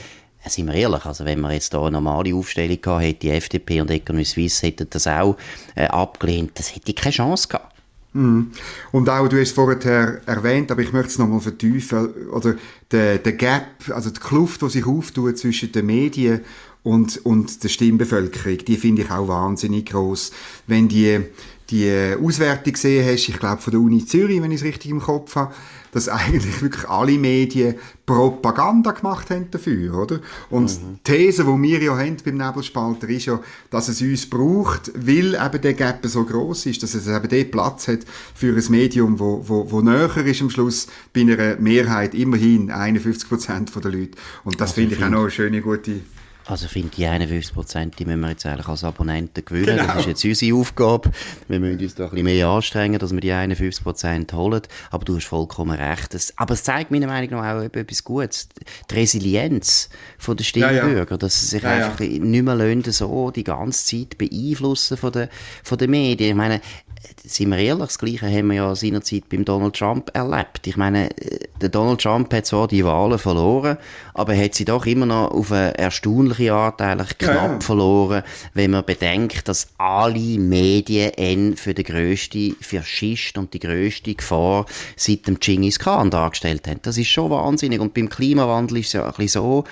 äh, 0.44 0.50
sind 0.50 0.68
wir 0.68 0.76
ehrlich, 0.76 1.06
also 1.06 1.26
wenn 1.26 1.42
wir 1.42 1.52
jetzt 1.54 1.74
da 1.74 1.82
eine 1.82 1.92
normale 1.92 2.34
Aufstellung 2.34 2.80
gehabt 2.82 3.04
hätte, 3.04 3.20
die 3.20 3.32
FDP 3.32 3.82
und 3.82 3.92
Economy 3.92 4.26
Suisse 4.26 4.66
hätten 4.66 4.88
das 4.90 5.08
auch 5.08 5.38
äh, 5.76 5.86
abgelehnt, 5.86 6.52
das 6.56 6.74
hätte 6.76 6.94
keine 6.94 7.14
Chance 7.14 7.48
gehabt. 7.48 7.74
Mhm. 8.14 8.52
Und 8.92 9.10
auch, 9.10 9.28
du 9.28 9.40
hast 9.40 9.54
vorher 9.54 10.22
erwähnt, 10.26 10.72
aber 10.72 10.82
ich 10.82 10.94
möchte 10.94 11.10
es 11.10 11.18
nochmal 11.20 11.42
vertiefen, 11.42 12.30
oder 12.32 12.56
der, 12.92 13.18
der 13.20 13.34
Gap, 13.34 13.66
also 13.90 14.10
die 14.10 14.20
Kluft, 14.20 14.62
die 14.62 14.70
sich 14.70 14.86
auftut 14.86 15.38
zwischen 15.38 15.72
den 15.72 15.86
Medien 15.86 16.42
und, 16.88 17.26
und 17.26 17.66
der 17.66 17.68
Stimmbevölkerung, 17.68 18.60
die 18.60 18.78
finde 18.78 19.02
ich 19.02 19.12
auch 19.12 19.28
wahnsinnig 19.28 19.88
groß. 19.88 20.32
Wenn 20.68 20.88
die, 20.88 21.20
die 21.70 22.16
Auswertung 22.24 22.72
gesehen 22.72 23.06
hast, 23.06 23.28
ich 23.28 23.38
glaube 23.38 23.62
von 23.62 23.72
der 23.72 23.82
Uni 23.82 24.06
Zürich, 24.06 24.42
wenn 24.42 24.52
ich 24.52 24.62
es 24.62 24.64
richtig 24.64 24.92
im 24.92 25.02
Kopf 25.02 25.36
habe, 25.36 25.54
dass 25.92 26.08
eigentlich 26.08 26.62
wirklich 26.62 26.88
alle 26.88 27.18
Medien 27.18 27.76
Propaganda 28.06 28.92
gemacht 28.92 29.30
haben 29.32 29.52
dafür, 29.52 29.96
oder? 29.98 30.22
Und 30.50 30.82
mhm. 30.82 31.00
die 31.06 31.12
These, 31.12 31.44
die 31.44 31.62
wir 31.62 31.84
ja 31.84 31.98
haben 31.98 32.16
beim 32.24 32.38
Nebelspalter, 32.38 33.10
ist 33.10 33.26
ja, 33.26 33.42
dass 33.70 33.90
es 33.90 34.02
uns 34.02 34.30
braucht, 34.30 34.90
weil 34.96 35.36
eben 35.36 35.62
der 35.62 35.74
Gap 35.74 36.06
so 36.06 36.24
groß 36.24 36.68
ist, 36.68 36.84
dass 36.84 36.94
es 36.94 37.06
eben 37.06 37.28
den 37.28 37.52
Platz 37.52 37.90
hat 37.90 38.00
für 38.34 38.56
ein 38.56 38.72
Medium, 38.72 39.20
wo, 39.20 39.44
wo, 39.46 39.70
wo 39.70 39.82
näher 39.82 40.26
ist 40.26 40.42
am 40.42 40.50
Schluss 40.50 40.88
bei 41.14 41.20
einer 41.20 41.58
Mehrheit, 41.58 42.16
immerhin 42.16 42.72
51 42.72 43.28
Prozent 43.28 43.76
der 43.76 43.92
Leute. 43.92 44.18
Und 44.46 44.62
das 44.62 44.70
also 44.70 44.76
finde 44.76 44.96
ich 44.96 45.04
auch 45.04 45.10
noch 45.10 45.24
eine 45.24 45.32
schöne, 45.32 45.62
gute 45.62 46.00
also 46.48 46.68
finde 46.68 46.92
die 46.96 47.06
51 47.06 47.54
Prozent, 47.54 48.00
die 48.00 48.06
müssen 48.06 48.22
wir 48.22 48.30
jetzt 48.30 48.46
eigentlich 48.46 48.68
als 48.68 48.84
Abonnenten 48.84 49.44
gewöhnen. 49.44 49.78
Genau. 49.78 49.88
Das 49.88 49.98
ist 49.98 50.08
jetzt 50.08 50.26
unsere 50.26 50.58
Aufgabe. 50.58 51.12
Wir 51.48 51.60
müssen 51.60 51.80
uns 51.82 51.96
da 51.96 52.06
ein 52.06 52.10
bisschen 52.12 52.26
mehr 52.26 52.48
anstrengen, 52.48 53.00
dass 53.00 53.12
wir 53.12 53.20
die 53.20 53.32
51 53.32 53.84
Prozent 53.84 54.34
holen. 54.34 54.62
Aber 54.90 55.04
du 55.04 55.18
hast 55.18 55.26
vollkommen 55.26 55.78
recht. 55.78 56.14
Das, 56.14 56.34
aber 56.38 56.54
es 56.54 56.64
zeigt 56.64 56.90
meiner 56.92 57.08
Meinung 57.08 57.32
nach 57.32 57.56
auch 57.56 57.62
etwas 57.62 58.04
Gutes. 58.04 58.48
Die 58.90 58.96
Resilienz 58.96 59.90
der 60.26 60.44
Stimmbürger, 60.44 60.94
ja, 60.94 61.06
ja. 61.10 61.18
dass 61.18 61.40
sie 61.42 61.48
sich 61.48 61.64
ja, 61.64 61.70
einfach 61.70 62.00
nicht 62.00 62.22
mehr 62.22 62.56
lassen, 62.56 62.92
so 62.92 63.32
die 63.32 63.44
ganze 63.44 63.86
Zeit 63.86 64.18
beeinflussen 64.18 64.98
von 64.98 65.12
den, 65.12 65.28
von 65.64 65.78
den 65.78 65.92
Medien. 65.92 66.30
Ich 66.30 66.36
meine, 66.36 66.62
sind 67.24 67.50
wir 67.50 67.58
ehrlich, 67.58 67.86
das 67.88 68.00
Gleiche 68.00 68.28
haben 68.28 68.48
wir 68.48 68.56
ja 68.56 68.76
seinerzeit 68.76 69.30
beim 69.30 69.46
Donald 69.46 69.76
Trump 69.76 70.10
erlebt. 70.14 70.66
Ich 70.66 70.78
meine, 70.78 71.10
der 71.62 71.70
Donald 71.70 72.02
Trump 72.02 72.34
hat 72.34 72.46
zwar 72.46 72.68
die 72.68 72.86
Wahlen 72.86 73.20
verloren, 73.20 73.78
aber 74.14 74.34
er 74.34 74.46
hat 74.46 74.56
sie 74.56 74.66
doch 74.66 74.86
immer 74.86 75.06
noch 75.06 75.32
auf 75.32 75.52
eine 75.52 75.78
erstaunliche 75.78 76.54
Art 76.54 76.82
eigentlich 76.82 77.18
knapp 77.18 77.52
ja. 77.52 77.60
verloren, 77.60 78.24
wenn 78.54 78.72
man 78.72 78.86
bedenkt, 78.86 79.48
dass 79.48 79.70
alle 79.78 80.40
Medien 80.40 81.12
ihn 81.18 81.58
für 81.58 81.74
den 81.74 81.86
grössten 81.86 82.56
Faschist 82.62 83.38
und 83.38 83.54
die 83.54 83.60
grösste 83.60 84.14
Gefahr 84.14 84.66
seit 84.96 85.28
dem 85.28 85.40
Genghis 85.40 85.80
Khan 85.80 86.10
dargestellt 86.10 86.68
haben. 86.68 86.80
Das 86.84 86.98
ist 86.98 87.08
schon 87.08 87.32
wahnsinnig. 87.32 87.80
Und 87.80 87.94
beim 87.94 88.10
Klimawandel 88.10 88.80
ist 88.80 88.88
es 88.88 88.94
ja 88.94 89.06
ein 89.06 89.14
bisschen 89.14 89.42
so, 89.42 89.64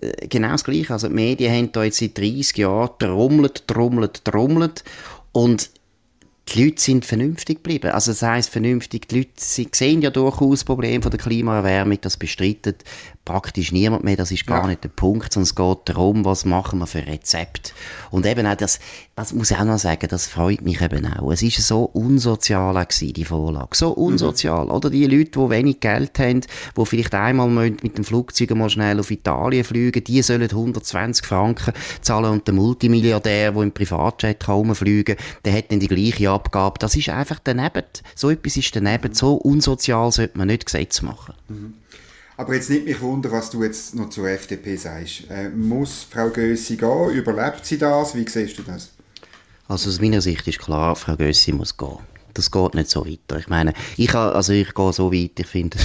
äh, 0.00 0.26
genau 0.28 0.52
das 0.52 0.64
Gleiche. 0.64 0.92
Also 0.92 1.08
die 1.08 1.14
Medien 1.14 1.52
haben 1.52 1.72
da 1.72 1.84
jetzt 1.84 1.98
seit 1.98 2.18
30 2.18 2.56
Jahren 2.58 2.90
trommelt, 2.98 3.66
trommelt, 3.66 4.24
trommelt 4.24 4.84
und 5.32 5.70
die 6.48 6.64
Leute 6.64 6.80
sind 6.80 7.04
vernünftig 7.04 7.58
geblieben. 7.58 7.90
Also 7.90 8.12
das 8.12 8.22
heisst 8.22 8.50
vernünftig, 8.50 9.08
die 9.08 9.18
Leute 9.18 9.30
sie 9.36 9.68
sehen 9.72 10.02
ja 10.02 10.10
durchaus 10.10 10.64
Probleme 10.64 11.02
von 11.02 11.10
der 11.10 11.20
Klimaerwärmung, 11.20 12.00
das 12.00 12.16
bestreitet 12.16 12.84
praktisch 13.26 13.72
niemand 13.72 14.04
mehr, 14.04 14.16
das 14.16 14.30
ist 14.30 14.46
gar 14.46 14.62
ja. 14.62 14.68
nicht 14.68 14.84
der 14.84 14.88
Punkt, 14.88 15.32
sondern 15.32 15.44
es 15.44 15.54
geht 15.54 15.78
darum, 15.84 16.24
was 16.24 16.46
machen 16.46 16.78
wir 16.78 16.86
für 16.86 17.06
Rezept. 17.06 17.74
Und 18.10 18.24
eben 18.24 18.46
auch 18.46 18.54
das, 18.54 18.78
das 19.16 19.34
muss 19.34 19.50
ich 19.50 19.58
auch 19.58 19.64
noch 19.64 19.78
sagen, 19.78 20.06
das 20.08 20.26
freut 20.26 20.62
mich 20.62 20.80
eben 20.80 21.04
auch. 21.12 21.30
Es 21.32 21.42
ist 21.42 21.58
so 21.58 21.82
unsozial 21.84 22.74
gewesen, 22.74 23.12
die 23.12 23.24
Vorlage. 23.24 23.76
So 23.76 23.90
unsozial. 23.90 24.66
Mhm. 24.66 24.70
Oder 24.70 24.90
die 24.90 25.06
Leute, 25.06 25.32
die 25.32 25.50
wenig 25.50 25.80
Geld 25.80 26.18
haben, 26.18 26.40
die 26.76 26.86
vielleicht 26.86 27.14
einmal 27.14 27.48
mit 27.48 27.98
dem 27.98 28.04
Flugzeug 28.04 28.54
mal 28.54 28.70
schnell 28.70 29.00
auf 29.00 29.10
Italien 29.10 29.64
fliegen, 29.64 30.04
die 30.04 30.22
sollen 30.22 30.48
120 30.48 31.26
Franken 31.26 31.74
zahlen 32.00 32.30
und 32.30 32.46
der 32.46 32.54
Multimilliardär, 32.54 33.50
der 33.52 33.62
im 33.62 33.72
Privatjet 33.72 34.40
kann 34.40 34.74
fliegen, 34.74 35.16
der 35.44 35.52
hat 35.52 35.72
dann 35.72 35.80
die 35.80 35.88
gleiche 35.88 36.30
Abgabe. 36.30 36.78
Das 36.78 36.94
ist 36.94 37.08
einfach 37.08 37.40
daneben. 37.42 37.82
So 38.14 38.30
etwas 38.30 38.56
ist 38.56 38.74
daneben. 38.76 39.14
So 39.14 39.34
unsozial 39.34 40.12
sollte 40.12 40.38
man 40.38 40.46
nicht 40.46 40.66
Gesetz 40.66 41.02
machen. 41.02 41.34
Mhm. 41.48 41.74
Aber 42.36 42.54
jetzt 42.54 42.68
nicht 42.68 42.84
mich 42.84 43.00
wundern, 43.00 43.32
was 43.32 43.50
du 43.50 43.62
jetzt 43.62 43.94
noch 43.94 44.10
zur 44.10 44.28
FDP 44.28 44.76
sagst. 44.76 45.30
Äh, 45.30 45.48
muss 45.48 46.06
Frau 46.10 46.28
Gössi 46.28 46.76
gehen? 46.76 47.10
Überlebt 47.10 47.64
sie 47.64 47.78
das? 47.78 48.14
Wie 48.14 48.28
siehst 48.28 48.58
du 48.58 48.62
das? 48.62 48.90
Also 49.68 49.88
aus 49.88 50.00
meiner 50.00 50.20
Sicht 50.20 50.46
ist 50.46 50.58
klar, 50.58 50.94
Frau 50.96 51.16
Gössi 51.16 51.52
muss 51.52 51.76
gehen. 51.76 51.98
Das 52.34 52.50
geht 52.50 52.74
nicht 52.74 52.90
so 52.90 53.06
weiter. 53.06 53.38
Ich 53.38 53.48
meine, 53.48 53.72
ich, 53.96 54.14
also 54.14 54.52
ich 54.52 54.74
gehe 54.74 54.92
so 54.92 55.10
weit, 55.12 55.40
ich 55.40 55.46
finde, 55.46 55.78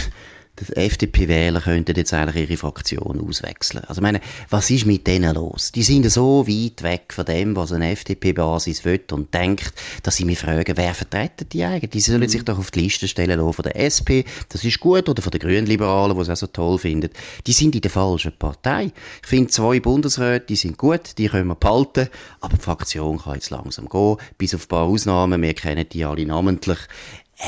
die 0.68 0.76
FDP-Wähler 0.76 1.62
könnten 1.62 1.96
jetzt 1.96 2.14
eigentlich 2.14 2.50
ihre 2.50 2.58
Fraktion 2.58 3.22
auswechseln. 3.28 3.84
Also 3.86 4.00
ich 4.00 4.04
meine, 4.04 4.22
was 4.50 4.70
ist 4.70 4.86
mit 4.86 5.08
denen 5.08 5.34
los? 5.36 5.72
Die 5.72 5.84
sind 5.84 6.10
so 6.10 6.48
weit 6.48 6.84
weg 6.84 7.14
von 7.14 7.26
dem, 7.26 7.56
was 7.56 7.72
eine 7.72 7.92
FDP-Basis 7.92 8.86
will 8.86 9.02
und 9.12 9.34
denkt, 9.34 9.74
dass 10.04 10.18
sie 10.18 10.26
mich 10.26 10.40
fragen, 10.40 10.78
wer 10.78 10.94
vertreten 10.94 11.48
die 11.52 11.64
eigentlich? 11.64 11.92
Die 11.92 12.00
sollen 12.00 12.22
mhm. 12.22 12.30
sich 12.30 12.44
doch 12.44 12.60
auf 12.60 12.72
die 12.72 12.82
Liste 12.82 13.08
stellen 13.08 13.40
lassen 13.40 13.54
von 13.54 13.64
der 13.64 13.76
SP, 13.80 14.24
das 14.50 14.64
ist 14.64 14.80
gut, 14.80 15.08
oder 15.10 15.22
von 15.22 15.32
den 15.32 15.40
Grünliberalen, 15.40 16.16
die 16.16 16.22
es 16.22 16.30
auch 16.30 16.36
so 16.36 16.48
toll 16.48 16.78
finden. 16.78 17.10
Die 17.48 17.54
sind 17.54 17.76
in 17.76 17.82
der 17.82 17.92
falschen 17.92 18.34
Partei. 18.38 18.92
Ich 19.22 19.28
finde, 19.28 19.50
zwei 19.50 19.80
Bundesräte, 19.80 20.46
die 20.48 20.56
sind 20.56 20.78
gut, 20.78 21.18
die 21.18 21.28
können 21.28 21.48
wir 21.48 21.56
behalten, 21.56 22.10
aber 22.40 22.58
die 22.58 22.64
Fraktion 22.64 23.20
kann 23.20 23.36
jetzt 23.36 23.50
langsam 23.50 23.88
gehen, 23.88 24.18
bis 24.38 24.54
auf 24.56 24.66
ein 24.66 24.68
paar 24.68 24.86
Ausnahmen, 24.86 25.42
wir 25.42 25.54
kennen 25.54 25.86
die 25.92 26.06
alle 26.06 26.26
namentlich 26.26 26.80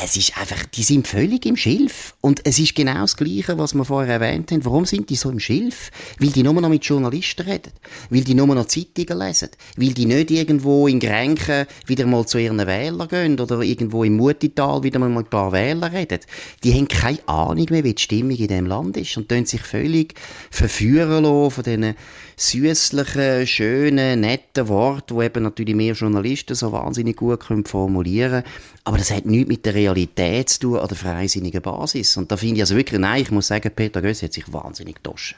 es 0.02 0.18
ist 0.18 0.36
einfach, 0.38 0.66
die 0.66 0.82
sind 0.82 1.08
völlig 1.08 1.46
im 1.46 1.56
Schilf. 1.56 2.16
Und 2.20 2.42
es 2.46 2.58
ist 2.58 2.74
genau 2.74 3.02
das 3.02 3.16
Gleiche, 3.16 3.60
was 3.60 3.76
wir 3.76 3.86
vorher 3.86 4.16
erwähnt 4.16 4.52
haben. 4.52 4.66
Warum 4.66 4.86
sind 4.86 5.10
die 5.10 5.16
so 5.16 5.30
im 5.30 5.40
Schilf? 5.40 5.92
Weil 6.18 6.30
die 6.30 6.42
nur 6.42 6.54
noch 6.54 6.70
mit 6.70 6.84
Journalisten 6.84 7.44
reden. 7.44 7.72
Weil 8.10 8.22
die 8.22 8.34
nur 8.34 8.48
noch 8.48 8.66
Zeitungen 8.66 9.20
lesen. 9.20 9.50
Weil 9.78 9.94
die 9.94 10.08
nicht 10.08 10.32
irgendwo 10.32 10.88
in 10.88 11.00
Grenken 11.00 11.68
wieder 11.86 12.08
mal 12.08 12.26
zu 12.26 12.40
ihren 12.40 12.66
Wählern 12.66 13.08
gehen 13.08 13.40
oder 13.40 13.62
irgendwo 13.62 14.04
im 14.04 14.18
Mutital 14.18 14.82
wieder 14.82 14.98
mal 14.98 15.10
mit 15.10 15.28
ein 15.28 15.30
paar 15.30 15.52
Wählern 15.52 15.94
reden. 15.94 16.20
Die 16.64 16.74
haben 16.74 16.88
keine 16.88 17.28
Ahnung 17.28 17.68
mehr, 17.70 17.84
wie 17.84 17.94
die 17.94 18.02
Stimmung 18.02 18.38
in 18.38 18.48
dem 18.48 18.66
Land 18.66 18.98
ist 18.98 19.16
und 19.18 19.30
tun 19.30 19.46
sich 19.46 19.62
völlig 19.62 20.16
verführen 20.50 21.24
lassen 21.24 21.52
von 21.52 21.64
diesen 21.64 21.96
süßlichen, 22.36 23.46
schönen, 23.46 24.22
netten 24.22 24.68
Worten, 24.68 25.20
die 25.20 25.26
eben 25.26 25.44
natürlich 25.44 25.76
mehr 25.76 25.94
Journalisten 25.94 26.56
so 26.56 26.72
wahnsinnig 26.72 27.16
gut 27.16 27.44
formulieren 27.68 28.44
können. 28.44 28.54
Aber 28.86 28.98
das 28.98 29.12
hat 29.12 29.26
nichts 29.26 29.48
mit 29.48 29.66
der 29.66 29.76
Realität 29.84 30.50
zu 30.50 30.60
tun 30.60 30.80
an 30.80 30.88
der 30.88 30.98
freisinnigen 30.98 31.62
Basis. 31.62 32.18
Und 32.18 32.32
da 32.32 32.38
finde 32.38 32.56
ich 32.56 32.62
also 32.62 32.76
wirklich, 32.76 33.00
nein, 33.00 33.22
ich 33.22 33.32
muss 33.32 33.48
sagen, 33.48 33.72
Peter 33.76 34.02
Gössi 34.02 34.26
hat 34.26 34.34
sich 34.34 34.52
wahnsinnig 34.52 34.96
getoschen. 34.96 35.38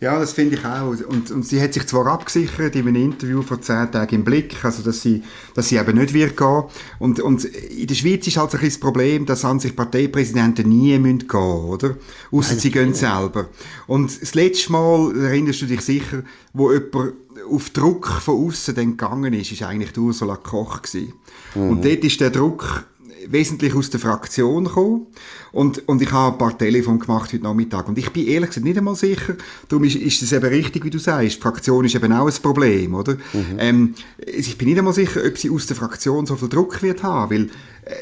Ja, 0.00 0.20
das 0.20 0.32
finde 0.32 0.54
ich 0.54 0.64
auch. 0.64 0.90
Und, 1.08 1.32
und 1.32 1.44
sie 1.44 1.60
hat 1.60 1.74
sich 1.74 1.84
zwar 1.86 2.06
abgesichert 2.06 2.76
in 2.76 2.86
einem 2.86 3.02
Interview 3.02 3.42
vor 3.42 3.60
zehn 3.60 3.90
Tagen 3.90 4.14
im 4.14 4.24
Blick, 4.24 4.64
also 4.64 4.82
dass 4.82 5.02
sie, 5.02 5.24
dass 5.54 5.68
sie 5.68 5.76
eben 5.76 5.98
nicht 5.98 6.14
wird 6.14 6.36
gehen. 6.36 6.64
Und, 7.00 7.18
und 7.18 7.44
in 7.44 7.86
der 7.86 7.94
Schweiz 7.96 8.24
ist 8.28 8.36
halt 8.36 8.54
ein 8.54 8.60
das 8.60 8.78
Problem, 8.78 9.26
dass 9.26 9.44
an 9.44 9.58
sich 9.58 9.74
Parteipräsidenten 9.74 10.68
nie 10.68 10.96
müssen 10.98 11.26
gehen, 11.26 11.40
oder? 11.40 11.96
Ausser 12.30 12.54
sie 12.54 12.70
gehen 12.70 12.94
selber. 12.94 13.48
Und 13.88 14.22
das 14.22 14.34
letzte 14.34 14.70
Mal, 14.70 15.16
erinnerst 15.16 15.62
du 15.62 15.66
dich 15.66 15.80
sicher, 15.80 16.22
wo 16.52 16.72
jemand 16.72 17.14
auf 17.50 17.70
Druck 17.70 18.06
von 18.06 18.46
außen 18.46 18.76
gegangen 18.76 19.34
ist, 19.34 19.50
ist 19.50 19.62
eigentlich 19.62 19.96
Ursula 19.98 20.36
Koch 20.36 20.82
gewesen. 20.82 21.14
Mhm. 21.56 21.70
Und 21.70 21.84
dort 21.84 22.04
ist 22.04 22.20
der 22.20 22.30
Druck 22.30 22.84
wesentlich 23.26 23.74
aus 23.74 23.90
der 23.90 24.00
Fraktion 24.00 24.64
gekommen. 24.64 25.06
Und, 25.52 25.88
und 25.88 26.02
ich 26.02 26.12
habe 26.12 26.34
ein 26.34 26.38
paar 26.38 26.56
Telefon 26.56 26.98
gemacht 26.98 27.32
heute 27.32 27.42
Nachmittag. 27.42 27.88
Und 27.88 27.98
ich 27.98 28.10
bin 28.10 28.26
ehrlich 28.26 28.50
gesagt 28.50 28.64
nicht 28.64 28.78
einmal 28.78 28.94
sicher, 28.94 29.36
darum 29.68 29.84
ist, 29.84 29.96
ist 29.96 30.22
es 30.22 30.32
eben 30.32 30.46
richtig, 30.46 30.84
wie 30.84 30.90
du 30.90 30.98
sagst. 30.98 31.36
Die 31.36 31.40
Fraktion 31.40 31.84
ist 31.84 31.94
eben 31.94 32.12
auch 32.12 32.26
ein 32.26 32.42
Problem, 32.42 32.94
oder? 32.94 33.14
Mhm. 33.32 33.56
Ähm, 33.58 33.94
ich 34.18 34.56
bin 34.58 34.68
nicht 34.68 34.78
einmal 34.78 34.92
sicher, 34.92 35.22
ob 35.26 35.38
sie 35.38 35.50
aus 35.50 35.66
der 35.66 35.76
Fraktion 35.76 36.26
so 36.26 36.36
viel 36.36 36.48
Druck 36.48 36.82
wird 36.82 37.02
haben, 37.02 37.30
weil 37.34 37.50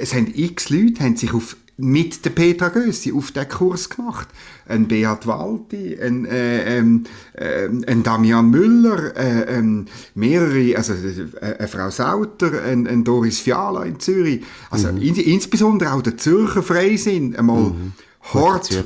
es 0.00 0.14
haben 0.14 0.32
x 0.34 0.70
Leute 0.70 1.02
haben 1.04 1.16
sich 1.16 1.32
auf 1.32 1.56
mit 1.78 2.24
der 2.24 2.30
Petra 2.30 2.68
Gössi 2.68 3.12
auf 3.12 3.32
den 3.32 3.48
Kurs 3.48 3.90
gemacht. 3.90 4.28
Ein 4.66 4.88
Beat 4.88 5.26
Walti, 5.26 5.98
ein, 6.00 6.24
äh, 6.24 6.78
ähm, 6.78 7.04
äh, 7.34 7.68
ein 7.86 8.02
Damian 8.02 8.50
Müller, 8.50 9.14
äh, 9.16 9.58
äh, 9.58 9.84
mehrere, 10.14 10.76
also 10.76 10.94
äh, 10.94 11.56
eine 11.58 11.68
Frau 11.68 11.90
Sauter, 11.90 12.62
ein, 12.62 12.86
ein 12.86 13.04
Doris 13.04 13.40
Fiala 13.40 13.84
in 13.84 14.00
Zürich. 14.00 14.42
Also 14.70 14.90
mhm. 14.90 15.02
in, 15.02 15.16
insbesondere 15.16 15.92
auch 15.92 16.02
der 16.02 16.16
Zürcher 16.16 16.62
Freisinn, 16.62 17.36
einmal 17.36 17.70
mhm. 17.70 17.92
Hort 18.32 18.84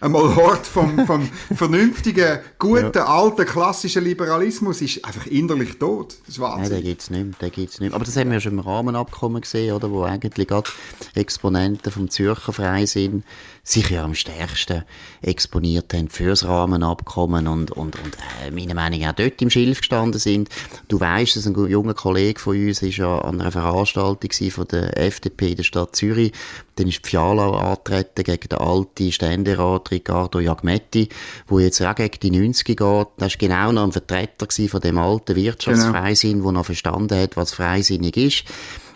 einmal 0.00 0.36
Hort 0.36 0.66
vom, 0.66 1.06
vom 1.06 1.28
vernünftigen, 1.54 2.38
guten, 2.58 2.92
ja. 2.94 3.06
alten, 3.06 3.46
klassischen 3.46 4.04
Liberalismus 4.04 4.82
ist 4.82 5.04
einfach 5.04 5.26
innerlich 5.26 5.78
tot. 5.78 6.16
Das 6.26 6.36
ist 6.36 6.40
Wahnsinn. 6.40 6.62
Nein, 6.62 6.82
den 6.82 6.84
gibt 6.84 7.02
es 7.02 7.10
nicht 7.10 7.24
mehr, 7.24 7.34
den 7.40 7.50
gibt's 7.50 7.80
nicht 7.80 7.90
mehr. 7.90 7.96
Aber 7.96 8.04
das 8.04 8.16
haben 8.16 8.30
wir 8.30 8.40
schon 8.40 8.52
im 8.52 8.60
Rahmenabkommen 8.60 9.40
gesehen, 9.40 9.74
oder, 9.74 9.90
wo 9.90 10.02
eigentlich 10.04 10.48
gerade 10.48 10.70
Exponenten 11.14 11.90
vom 11.90 12.10
Zürcher 12.10 12.52
Freisinn 12.52 13.24
sich 13.62 13.90
ja 13.90 14.04
am 14.04 14.14
stärksten 14.14 14.84
exponiert 15.22 15.92
haben 15.92 16.08
fürs 16.08 16.44
Rahmenabkommen 16.44 17.48
und, 17.48 17.72
und, 17.72 17.96
und 17.96 18.16
äh, 18.44 18.52
meiner 18.52 18.74
Meinung 18.74 19.00
nach 19.00 19.06
auch 19.06 19.12
dort 19.14 19.40
im 19.42 19.50
Schilf 19.50 19.78
gestanden 19.78 20.20
sind. 20.20 20.48
Du 20.88 21.00
weißt, 21.00 21.36
dass 21.36 21.46
ein 21.46 21.54
junger 21.68 21.94
Kollege 21.94 22.38
von 22.38 22.56
uns 22.56 22.82
ist 22.82 22.98
ja 22.98 23.18
an 23.18 23.40
einer 23.40 23.50
Veranstaltung 23.50 24.30
von 24.50 24.68
der 24.68 24.96
FDP 24.98 25.50
in 25.50 25.56
der 25.56 25.62
Stadt 25.64 25.96
Zürich. 25.96 26.32
Dann 26.76 26.88
ist 26.88 27.06
Fiala 27.06 27.72
angetreten 27.72 28.22
gegen 28.22 28.48
den 28.48 28.58
alten 28.58 29.12
Ständerat 29.12 29.90
Riccardo 29.90 30.40
Jagmetti, 30.40 31.08
wo 31.46 31.58
jetzt 31.58 31.82
auch 31.82 31.94
gegen 31.94 32.20
die 32.20 32.30
90 32.30 32.66
geht. 32.66 32.78
Das 32.78 33.32
war 33.32 33.38
genau 33.38 33.72
noch 33.72 33.84
ein 33.84 33.92
Vertreter 33.92 34.46
von 34.68 34.80
dem 34.80 34.98
alten 34.98 35.36
Wirtschaftsfreisinn, 35.36 36.32
genau. 36.32 36.44
der 36.44 36.52
noch 36.52 36.66
verstanden 36.66 37.18
hat, 37.18 37.36
was 37.36 37.54
freisinnig 37.54 38.16
ist. 38.16 38.44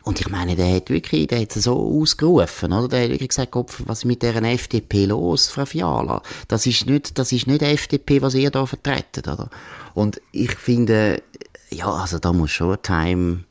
Und 0.03 0.21
ich 0.21 0.31
meine, 0.31 0.57
der 0.57 0.77
hat 0.77 0.91
wirklich, 0.91 1.27
der 1.29 1.41
hat 1.41 1.53
so 1.53 2.01
ausgerufen, 2.01 2.73
oder? 2.73 2.89
Der 2.89 3.03
hat 3.05 3.11
wirklich 3.11 3.29
gesagt, 3.29 3.51
Kopf, 3.51 3.83
was 3.87 3.99
ist 4.01 4.05
mit 4.07 4.23
dieser 4.23 4.43
FDP 4.43 5.07
los, 5.07 5.49
Frau 5.49 5.67
Fiala? 5.67 6.23
Das 6.49 6.67
ist 6.67 6.87
nicht, 6.87 7.19
das 7.19 7.33
ist 7.33 7.47
nicht 7.47 7.63
FDP, 7.63 8.23
was 8.23 8.35
ihr 8.35 8.51
da 8.51 8.65
vertretet, 8.65 9.29
oder? 9.29 9.51
Und 9.95 10.21
ich 10.33 10.53
finde, 10.53 11.23
ja, 11.71 11.91
also 11.91 12.19
da 12.19 12.33
muss 12.33 12.51
schon 12.51 12.81
Time 12.83 13.45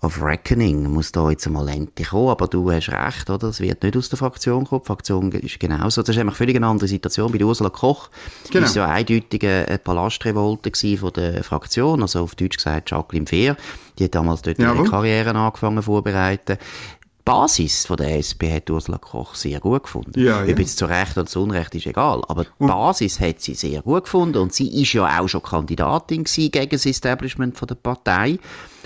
of 0.00 0.22
Reckoning 0.22 0.84
muss 0.92 1.10
da 1.10 1.28
jetzt 1.30 1.46
einmal 1.46 1.68
endlich 1.68 2.08
kommen, 2.08 2.28
aber 2.28 2.46
du 2.46 2.70
hast 2.70 2.88
recht, 2.88 3.28
oder? 3.30 3.48
Es 3.48 3.60
wird 3.60 3.82
nicht 3.82 3.96
aus 3.96 4.08
der 4.08 4.18
Fraktion 4.18 4.64
kommen. 4.64 4.82
Die 4.82 4.86
Fraktion 4.86 5.32
ist 5.32 5.58
genauso. 5.58 6.02
Das 6.02 6.14
ist 6.14 6.20
eigentlich 6.20 6.36
völlig 6.36 6.56
eine 6.56 6.66
andere 6.66 6.88
Situation. 6.88 7.32
Bei 7.32 7.44
Ursula 7.44 7.70
Koch 7.70 8.08
genau. 8.50 8.66
ist 8.66 8.76
ja 8.76 8.86
eindeutig 8.86 9.44
eine 9.44 9.78
Palastrevolte 9.78 10.70
von 10.96 11.12
der 11.12 11.42
Fraktion, 11.42 12.02
also 12.02 12.22
auf 12.22 12.36
Deutsch 12.36 12.56
gesagt 12.56 12.90
Jacqueline 12.90 13.26
Fehr. 13.26 13.56
Die 13.98 14.04
hat 14.04 14.14
damals 14.14 14.42
dort 14.42 14.60
ihre 14.60 14.84
Karriere 14.84 15.34
angefangen 15.34 15.82
vorbereiten. 15.82 16.58
Basis 17.28 17.84
von 17.84 17.98
der 17.98 18.16
SP 18.16 18.48
hat 18.48 18.70
Ursula 18.70 18.96
Koch 18.96 19.34
sehr 19.34 19.60
gut 19.60 19.82
gefunden. 19.82 20.18
Ja, 20.18 20.42
ja. 20.42 20.50
Ob 20.50 20.58
jetzt 20.58 20.78
zu 20.78 20.86
Recht 20.86 21.14
oder 21.18 21.26
zu 21.26 21.42
Unrecht 21.42 21.74
ist 21.74 21.84
egal. 21.84 22.22
Aber 22.26 22.44
die 22.44 22.50
und 22.56 22.68
Basis 22.68 23.20
hat 23.20 23.42
sie 23.42 23.52
sehr 23.52 23.82
gut 23.82 24.04
gefunden 24.04 24.38
und 24.38 24.54
sie 24.54 24.80
ist 24.80 24.94
ja 24.94 25.20
auch 25.20 25.28
schon 25.28 25.42
Kandidatin 25.42 26.24
gegen 26.24 26.70
das 26.70 26.86
Establishment 26.86 27.58
von 27.58 27.68
der 27.68 27.74
Partei. 27.74 28.38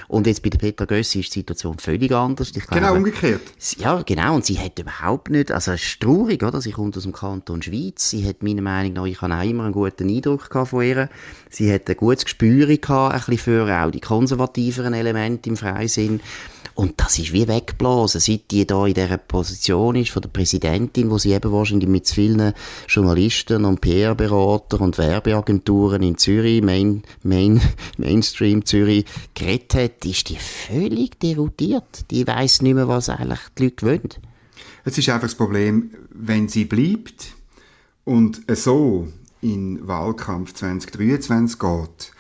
Und 0.09 0.27
jetzt 0.27 0.43
bei 0.43 0.51
der 0.51 0.59
Petra 0.59 0.87
Gössi 0.87 1.21
ist 1.21 1.33
die 1.35 1.39
Situation 1.39 1.79
völlig 1.79 2.11
anders. 2.11 2.49
Ich 2.49 2.67
glaube, 2.67 2.81
genau 2.81 2.95
umgekehrt. 2.97 3.43
Ja, 3.79 4.03
genau. 4.03 4.35
Und 4.35 4.45
sie 4.45 4.59
hat 4.59 4.77
überhaupt 4.77 5.31
nicht, 5.31 5.53
also 5.53 5.71
es 5.71 5.83
ist 5.83 6.01
traurig, 6.01 6.43
oder? 6.43 6.61
Sie 6.61 6.73
kommt 6.73 6.97
aus 6.97 7.05
dem 7.05 7.13
Kanton 7.13 7.63
Schweiz. 7.63 8.11
Sie 8.11 8.29
hat 8.29 8.43
meiner 8.43 8.61
Meinung 8.61 8.93
nach, 8.95 9.07
ich 9.07 9.23
habe 9.23 9.35
auch 9.35 9.43
immer 9.43 9.65
einen 9.65 9.73
guten 9.73 10.11
Eindruck 10.11 10.51
von 10.67 10.83
ihr. 10.83 11.09
Sie 11.49 11.73
hat 11.73 11.89
ein 11.89 11.97
gutes 11.97 12.25
Gespür 12.25 12.67
gehabt, 12.67 13.15
ein 13.15 13.21
bisschen 13.21 13.39
für 13.39 13.83
auch 13.85 13.93
die 13.93 14.01
konservativeren 14.01 14.95
Elemente 14.95 15.49
im 15.49 15.57
Freisinn. 15.57 16.21
Und 16.75 17.01
das 17.01 17.19
ist 17.19 17.33
wie 17.33 17.49
weggeblasen, 17.49 18.21
seit 18.21 18.51
die 18.51 18.67
da 18.67 18.87
in 18.87 18.95
dieser 18.95 19.19
Position 19.19 19.97
ist 19.97 20.11
von 20.11 20.23
der 20.23 20.31
Präsidentin, 20.31 21.11
wo 21.11 21.19
sie 21.19 21.33
eben 21.33 21.53
wahrscheinlich 21.53 21.89
mit 21.89 22.09
vielen 22.09 22.55
Journalisten 22.89 23.65
und 23.65 23.81
PR-Beratern 23.81 24.81
und 24.81 24.99
Werbeagenturen 24.99 26.03
in 26.03 26.17
Zürich, 26.17 26.63
Main, 26.63 27.03
Main, 27.23 27.61
Mainstream 27.99 28.65
Zürich, 28.65 29.05
geredet 29.35 29.75
hat, 29.75 30.05
ist 30.05 30.29
die 30.29 30.37
völlig 30.37 31.19
deroutiert. 31.21 32.11
Die 32.11 32.27
weiß 32.27 32.63
nicht 32.63 32.75
mehr, 32.75 32.89
was 32.89 33.09
eigentlich 33.09 33.41
die 33.59 33.65
Leute 33.65 33.87
wollen. 33.87 34.09
Es 34.85 34.99
ist 34.99 35.09
einfach 35.09 35.29
das 35.29 35.35
Problem, 35.35 35.91
wenn 36.11 36.49
sie 36.49 36.65
bleibt 36.65 37.35
und 38.05 38.43
so 38.57 39.09
in 39.41 39.87
Wahlkampf 39.87 40.55
2023 40.55 41.59
geht, 41.59 42.13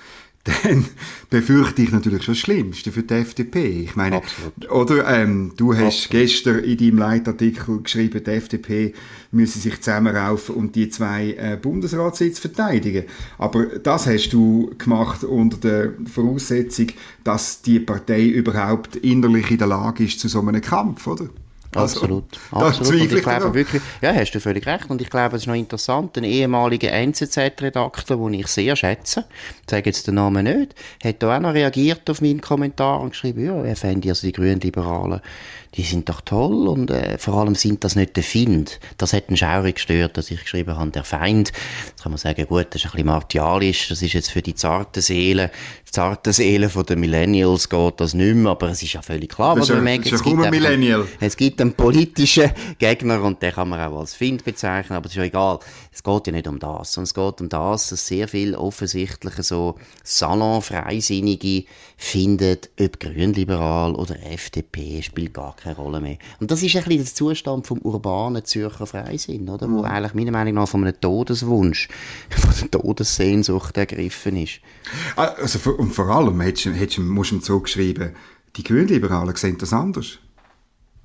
dann 0.64 0.86
befürchte 1.30 1.82
ich 1.82 1.92
natürlich 1.92 2.24
schon 2.24 2.34
das 2.34 2.40
Schlimmste 2.40 2.90
für 2.90 3.04
die 3.04 3.14
FDP. 3.14 3.82
Ich 3.82 3.94
meine, 3.94 4.16
Absolut. 4.16 4.70
oder 4.72 5.08
ähm, 5.08 5.52
du 5.56 5.72
hast 5.72 6.06
Absolut. 6.06 6.10
gestern 6.10 6.58
in 6.64 6.78
deinem 6.78 6.98
Leitartikel 6.98 7.80
geschrieben, 7.80 8.24
die 8.24 8.30
FDP 8.30 8.94
müsse 9.30 9.60
sich 9.60 9.80
zusammenraufen 9.80 10.56
und 10.56 10.74
die 10.74 10.88
zwei 10.88 11.34
äh, 11.34 11.56
Bundesratssitze 11.60 12.40
verteidigen. 12.40 13.04
Aber 13.38 13.66
das 13.66 14.08
hast 14.08 14.30
du 14.30 14.74
gemacht 14.78 15.22
unter 15.22 15.58
der 15.58 15.92
Voraussetzung, 16.12 16.88
dass 17.22 17.62
die 17.62 17.78
Partei 17.78 18.26
überhaupt 18.26 18.96
innerlich 18.96 19.48
in 19.52 19.58
der 19.58 19.68
Lage 19.68 20.04
ist 20.04 20.18
zu 20.18 20.26
so 20.26 20.40
einem 20.40 20.60
Kampf, 20.60 21.06
oder? 21.06 21.28
Also, 21.74 22.00
absolut. 22.00 22.24
absolut. 22.50 23.00
Und 23.00 23.12
ich 23.12 23.22
glaube 23.22 23.54
wirklich, 23.54 23.82
ja, 24.00 24.12
hast 24.12 24.32
du 24.32 24.40
völlig 24.40 24.66
recht. 24.66 24.90
Und 24.90 25.00
ich 25.00 25.08
glaube, 25.08 25.36
es 25.36 25.42
ist 25.42 25.48
noch 25.48 25.54
interessant, 25.54 26.16
ein 26.18 26.24
ehemaliger 26.24 26.92
NZZ-Redakteur, 26.92 28.16
den 28.16 28.34
ich 28.34 28.46
sehr 28.48 28.76
schätze, 28.76 29.24
ich 29.62 29.70
sage 29.70 29.86
jetzt 29.86 30.06
den 30.06 30.16
Namen 30.16 30.44
nicht, 30.44 30.74
hat 31.02 31.22
da 31.22 31.36
auch 31.36 31.40
noch 31.40 31.54
reagiert 31.54 32.08
auf 32.10 32.20
meinen 32.20 32.40
Kommentar 32.40 33.00
und 33.00 33.10
geschrieben, 33.10 33.46
ja, 33.46 33.64
er 33.64 33.76
fände 33.76 34.08
also 34.10 34.26
die 34.26 34.32
Grünen 34.32 34.60
Liberalen 34.60 35.20
die 35.74 35.82
sind 35.82 36.08
doch 36.08 36.20
toll 36.20 36.68
und 36.68 36.90
äh, 36.90 37.16
vor 37.16 37.34
allem 37.34 37.54
sind 37.54 37.82
das 37.82 37.96
nicht 37.96 38.16
der 38.16 38.22
Find. 38.22 38.78
Das 38.98 39.14
hat 39.14 39.28
einen 39.28 39.38
schaurig 39.38 39.76
gestört, 39.76 40.18
dass 40.18 40.30
ich 40.30 40.42
geschrieben 40.42 40.76
habe, 40.76 40.90
der 40.90 41.04
Feind. 41.04 41.52
Jetzt 41.86 42.02
kann 42.02 42.12
man 42.12 42.18
sagen, 42.18 42.46
gut, 42.46 42.66
das 42.70 42.82
ist 42.82 42.86
ein 42.86 42.90
bisschen 42.92 43.06
martialisch, 43.06 43.88
das 43.88 44.02
ist 44.02 44.12
jetzt 44.12 44.30
für 44.30 44.42
die 44.42 44.54
zarten 44.54 45.00
Seelen, 45.00 45.50
die 45.88 45.92
zarten 45.92 46.32
Seelen 46.32 46.68
von 46.68 46.84
den 46.84 47.00
Millennials 47.00 47.70
geht 47.70 48.00
das 48.00 48.12
nicht 48.12 48.34
mehr, 48.34 48.52
aber 48.52 48.68
es 48.68 48.82
ist 48.82 48.92
ja 48.92 49.02
völlig 49.02 49.30
klar, 49.30 49.58
was 49.58 49.70
wir 49.70 49.76
merken. 49.76 50.14
Es, 50.14 50.22
gibt 50.22 50.50
Millennial. 50.50 51.06
es 51.20 51.36
gibt 51.36 51.60
einen 51.60 51.72
politischen 51.72 52.50
Gegner 52.78 53.22
und 53.22 53.40
den 53.40 53.52
kann 53.52 53.70
man 53.70 53.80
auch 53.80 54.00
als 54.00 54.14
Find 54.14 54.44
bezeichnen, 54.44 54.96
aber 54.96 55.06
es 55.06 55.12
ist 55.12 55.16
ja 55.16 55.24
egal. 55.24 55.58
Es 55.90 56.02
geht 56.02 56.26
ja 56.26 56.32
nicht 56.32 56.48
um 56.48 56.58
das, 56.58 56.92
sondern 56.92 57.04
es 57.04 57.14
geht 57.14 57.40
um 57.40 57.48
das, 57.48 57.88
dass 57.88 58.06
sehr 58.06 58.28
viel 58.28 58.54
offensichtliche 58.54 59.42
so 59.42 59.76
Salonfreisinnige 60.04 61.64
findet, 61.96 62.70
ob 62.78 63.00
grünliberal 63.00 63.94
oder 63.94 64.16
FDP, 64.22 65.02
spielt 65.02 65.34
gar 65.34 65.54
keine 65.62 65.76
Rolle 65.76 66.00
mehr. 66.00 66.18
Und 66.40 66.50
das 66.50 66.62
ist 66.62 66.74
ein 66.76 66.84
bisschen 66.84 67.04
der 67.04 67.14
Zustand 67.14 67.66
vom 67.66 67.78
urbanen 67.78 68.44
Zürcher 68.44 68.86
Freisinn, 68.86 69.48
oder? 69.48 69.70
Wo 69.70 69.78
mhm. 69.78 69.84
eigentlich 69.84 70.14
meiner 70.14 70.32
Meinung 70.32 70.54
nach 70.54 70.68
von 70.68 70.84
einem 70.84 71.00
Todeswunsch, 71.00 71.88
von 72.30 72.52
der 72.60 72.70
Todessehnsucht 72.70 73.76
ergriffen 73.76 74.36
ist. 74.36 74.60
Ah, 75.16 75.34
also, 75.40 75.70
und 75.72 75.92
vor 75.92 76.08
allem 76.08 76.40
hättest, 76.40 76.76
hättest, 76.76 76.98
musst 76.98 77.30
du 77.30 77.36
ihm 77.36 77.40
so 77.42 77.60
geschrieben, 77.60 78.14
die 78.56 78.64
Grünliberalen 78.64 79.34
sehen 79.36 79.58
das 79.58 79.72
anders. 79.72 80.18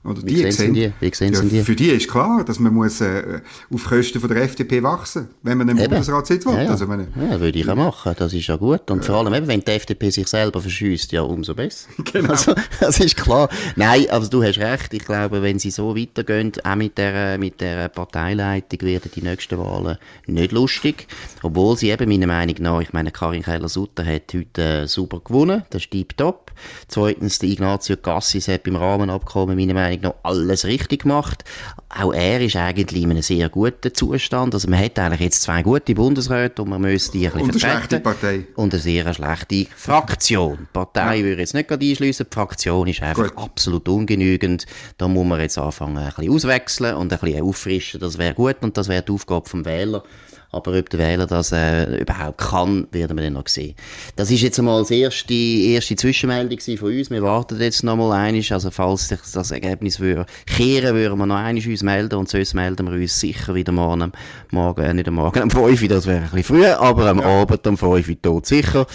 Oder 0.08 0.24
Wie 0.24 0.36
die 0.36 0.52
sehen, 0.52 0.74
die? 0.74 0.94
Wie 1.02 1.14
sehen 1.14 1.34
ja, 1.34 1.42
die? 1.42 1.62
Für 1.62 1.76
die 1.76 1.90
ist 1.90 2.10
klar, 2.10 2.44
dass 2.46 2.60
man 2.60 2.74
muss 2.74 3.02
äh, 3.02 3.42
auf 3.74 3.84
Kosten 3.84 4.22
von 4.22 4.30
der 4.30 4.44
FDP 4.44 4.82
wachsen 4.82 5.28
wenn 5.44 5.58
man 5.58 5.70
einen 5.70 5.80
eben. 5.80 5.90
Bundesratssitz 5.90 6.46
will. 6.46 6.54
Ja, 6.54 6.64
ja. 6.64 6.70
Also, 6.70 6.88
meine, 6.88 7.08
ja, 7.16 7.40
würde 7.40 7.60
ich 7.60 7.68
auch 7.70 7.76
machen. 7.76 8.14
Das 8.18 8.34
ist 8.34 8.48
ja 8.48 8.56
gut. 8.56 8.90
Und 8.90 9.04
vor 9.04 9.18
allem, 9.18 9.34
eben, 9.34 9.48
wenn 9.48 9.60
die 9.60 9.72
FDP 9.72 10.10
sich 10.10 10.28
selber 10.28 10.62
verschießt, 10.62 11.12
ja, 11.12 11.22
umso 11.22 11.54
besser. 11.54 11.90
Genau. 12.14 12.30
Also, 12.30 12.56
das 12.80 13.00
ist 13.00 13.18
klar. 13.18 13.50
Nein, 13.76 14.06
aber 14.10 14.26
du 14.28 14.42
hast 14.42 14.60
recht. 14.60 14.94
Ich 14.94 15.04
glaube, 15.04 15.42
wenn 15.42 15.60
sie 15.60 15.72
so 15.72 15.96
weitergehen, 15.96 16.54
auch 16.64 16.76
mit 16.76 16.98
der, 16.98 17.38
mit 17.38 17.60
der 17.60 17.90
Parteileitung, 17.90 18.82
werden 18.82 19.12
die 19.14 19.22
nächsten 19.22 19.60
Wahlen 19.60 19.98
nicht 20.26 20.54
lustig. 20.54 21.08
Obwohl 21.44 21.76
sie 21.76 21.90
eben, 21.90 22.10
meiner 22.10 22.28
Meinung 22.28 22.56
nach, 22.60 22.82
ich 22.82 22.94
meine, 22.94 23.12
Karin 23.12 23.44
Keller-Sutter 23.44 24.06
hat 24.06 24.34
heute 24.34 24.62
äh, 24.62 24.88
super 24.88 25.20
gewonnen. 25.20 25.64
Das 25.70 25.84
ist 25.84 26.18
top. 26.18 26.52
Zweitens, 26.88 27.40
der 27.40 27.50
Ignazio 27.50 27.98
Cassis 27.98 28.48
hat 28.48 28.64
beim 28.64 28.76
Rahmenabkommen, 28.76 29.58
meiner 29.58 29.74
Meinung 29.74 29.97
Meinung 29.98 30.16
nach 30.24 30.30
alles 30.30 30.66
richtig 30.66 31.04
gemacht. 31.04 31.44
Auch 31.90 32.14
er 32.14 32.42
ist 32.42 32.56
eigentlich 32.56 33.04
in 33.04 33.12
einem 33.12 33.22
sehr 33.22 33.50
guten 33.50 33.94
Zustand. 33.94 34.54
Also 34.54 34.70
man 34.70 34.80
hat 34.80 35.00
eigentlich 35.00 35.22
jetzt 35.22 35.42
zwei 35.42 35.64
gute 35.64 35.96
Bundesräte 35.96 36.62
und 36.62 36.70
man 36.70 36.82
müsste 36.82 37.18
die 37.18 37.28
ein 37.28 37.34
bisschen 37.34 37.42
Und 37.42 37.50
eine 37.52 37.60
schlechte 37.60 38.00
Partei. 38.00 38.48
Und 38.56 38.74
eine 38.74 38.82
sehr 38.82 39.14
schlechte 39.14 39.68
Fraktion. 39.76 40.58
Die 40.62 40.74
Partei 40.74 41.18
ja. 41.18 41.24
würde 41.24 41.34
ich 41.34 41.40
jetzt 41.40 41.54
nicht 41.54 41.68
gerade 41.68 41.86
einschliessen. 41.86 42.28
Die 42.30 42.34
Fraktion 42.34 42.88
ist 42.88 43.02
einfach 43.02 43.36
gut. 43.36 43.44
absolut 43.44 43.88
ungenügend. 43.90 44.66
Da 44.98 45.08
muss 45.08 45.26
man 45.26 45.40
jetzt 45.40 45.58
anfangen, 45.58 45.98
ein 45.98 46.12
bisschen 46.16 46.34
auswechseln 46.34 46.96
und 46.96 47.12
ein 47.14 47.20
bisschen 47.20 47.44
auffrischen. 47.44 48.00
Das 48.00 48.18
wäre 48.18 48.34
gut 48.34 48.58
und 48.62 48.78
das 48.78 48.88
wäre 48.88 49.04
die 49.04 49.12
Aufgabe 49.12 49.48
vom 49.50 49.66
Wähler. 49.66 50.04
Aber 50.52 50.78
ob 50.78 50.90
der 50.90 51.00
Wähler 51.00 51.28
das 51.28 51.52
äh, 51.52 52.00
überhaupt 52.00 52.38
kann, 52.38 52.88
werden 52.92 53.18
wir 53.18 53.24
dann 53.24 53.34
noch 53.34 53.48
sehen. 53.48 53.76
Das 54.16 54.32
ist 54.32 54.42
jetzt 54.42 54.58
einmal 54.60 54.86
die 54.86 55.02
erste, 55.02 55.34
erste 55.34 55.96
Zwischenmeldung 55.96 56.60
von 56.78 56.94
uns. 56.94 57.10
Wir 57.10 57.22
warten 57.22 57.60
jetzt 57.60 57.84
noch 57.84 57.98
mal 57.98 58.14
einiges. 58.14 58.52
Also 58.52 58.72
falls 58.72 59.10
sich 59.10 59.20
das 59.34 59.52
Ergebnis 59.52 60.00
würde 60.00 60.26
kehren, 60.46 60.96
würden 60.96 61.18
wir 61.18 61.26
noch 61.26 61.36
einiges 61.36 61.68
uns 61.68 61.84
melden. 61.84 62.16
Und 62.16 62.30
sonst 62.30 62.54
melden 62.54 62.88
wir 62.90 62.94
uns 62.94 63.20
sicher 63.20 63.56
wieder 63.56 63.72
morgen, 63.72 64.12
morgen 64.52 64.84
äh, 64.84 64.94
nicht 64.94 65.08
am 65.08 65.16
Morgen 65.16 65.44
um 65.44 65.50
5 65.50 65.82
Uhr, 65.82 65.88
das 65.90 66.08
wäre 66.08 66.18
ein 66.18 66.24
bisschen 66.32 66.44
früher, 66.44 66.80
aber 66.80 67.08
am 67.08 67.20
ja. 67.20 67.26
Abend 67.26 67.68
um 67.68 67.78
5 67.78 68.08
Uhr 68.08 68.22
tot 68.22 68.46
sicher. 68.46 68.86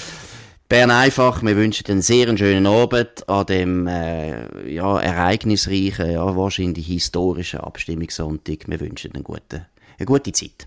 Bern 0.72 0.90
einfach, 0.90 1.42
wir 1.42 1.54
wünschen 1.54 1.84
einen 1.90 2.00
sehr 2.00 2.34
schönen 2.38 2.66
Abend 2.66 3.28
an 3.28 3.44
dem 3.44 3.86
äh, 3.86 4.72
ja, 4.72 4.98
ereignisreichen, 4.98 6.12
ja, 6.12 6.34
wahrscheinlich 6.34 6.86
historischen 6.86 7.60
Abstimmungssonntag. 7.60 8.60
Wir 8.68 8.80
wünschen 8.80 9.12
einen 9.12 9.22
guten, 9.22 9.66
eine 9.98 10.06
gute 10.06 10.32
Zeit. 10.32 10.66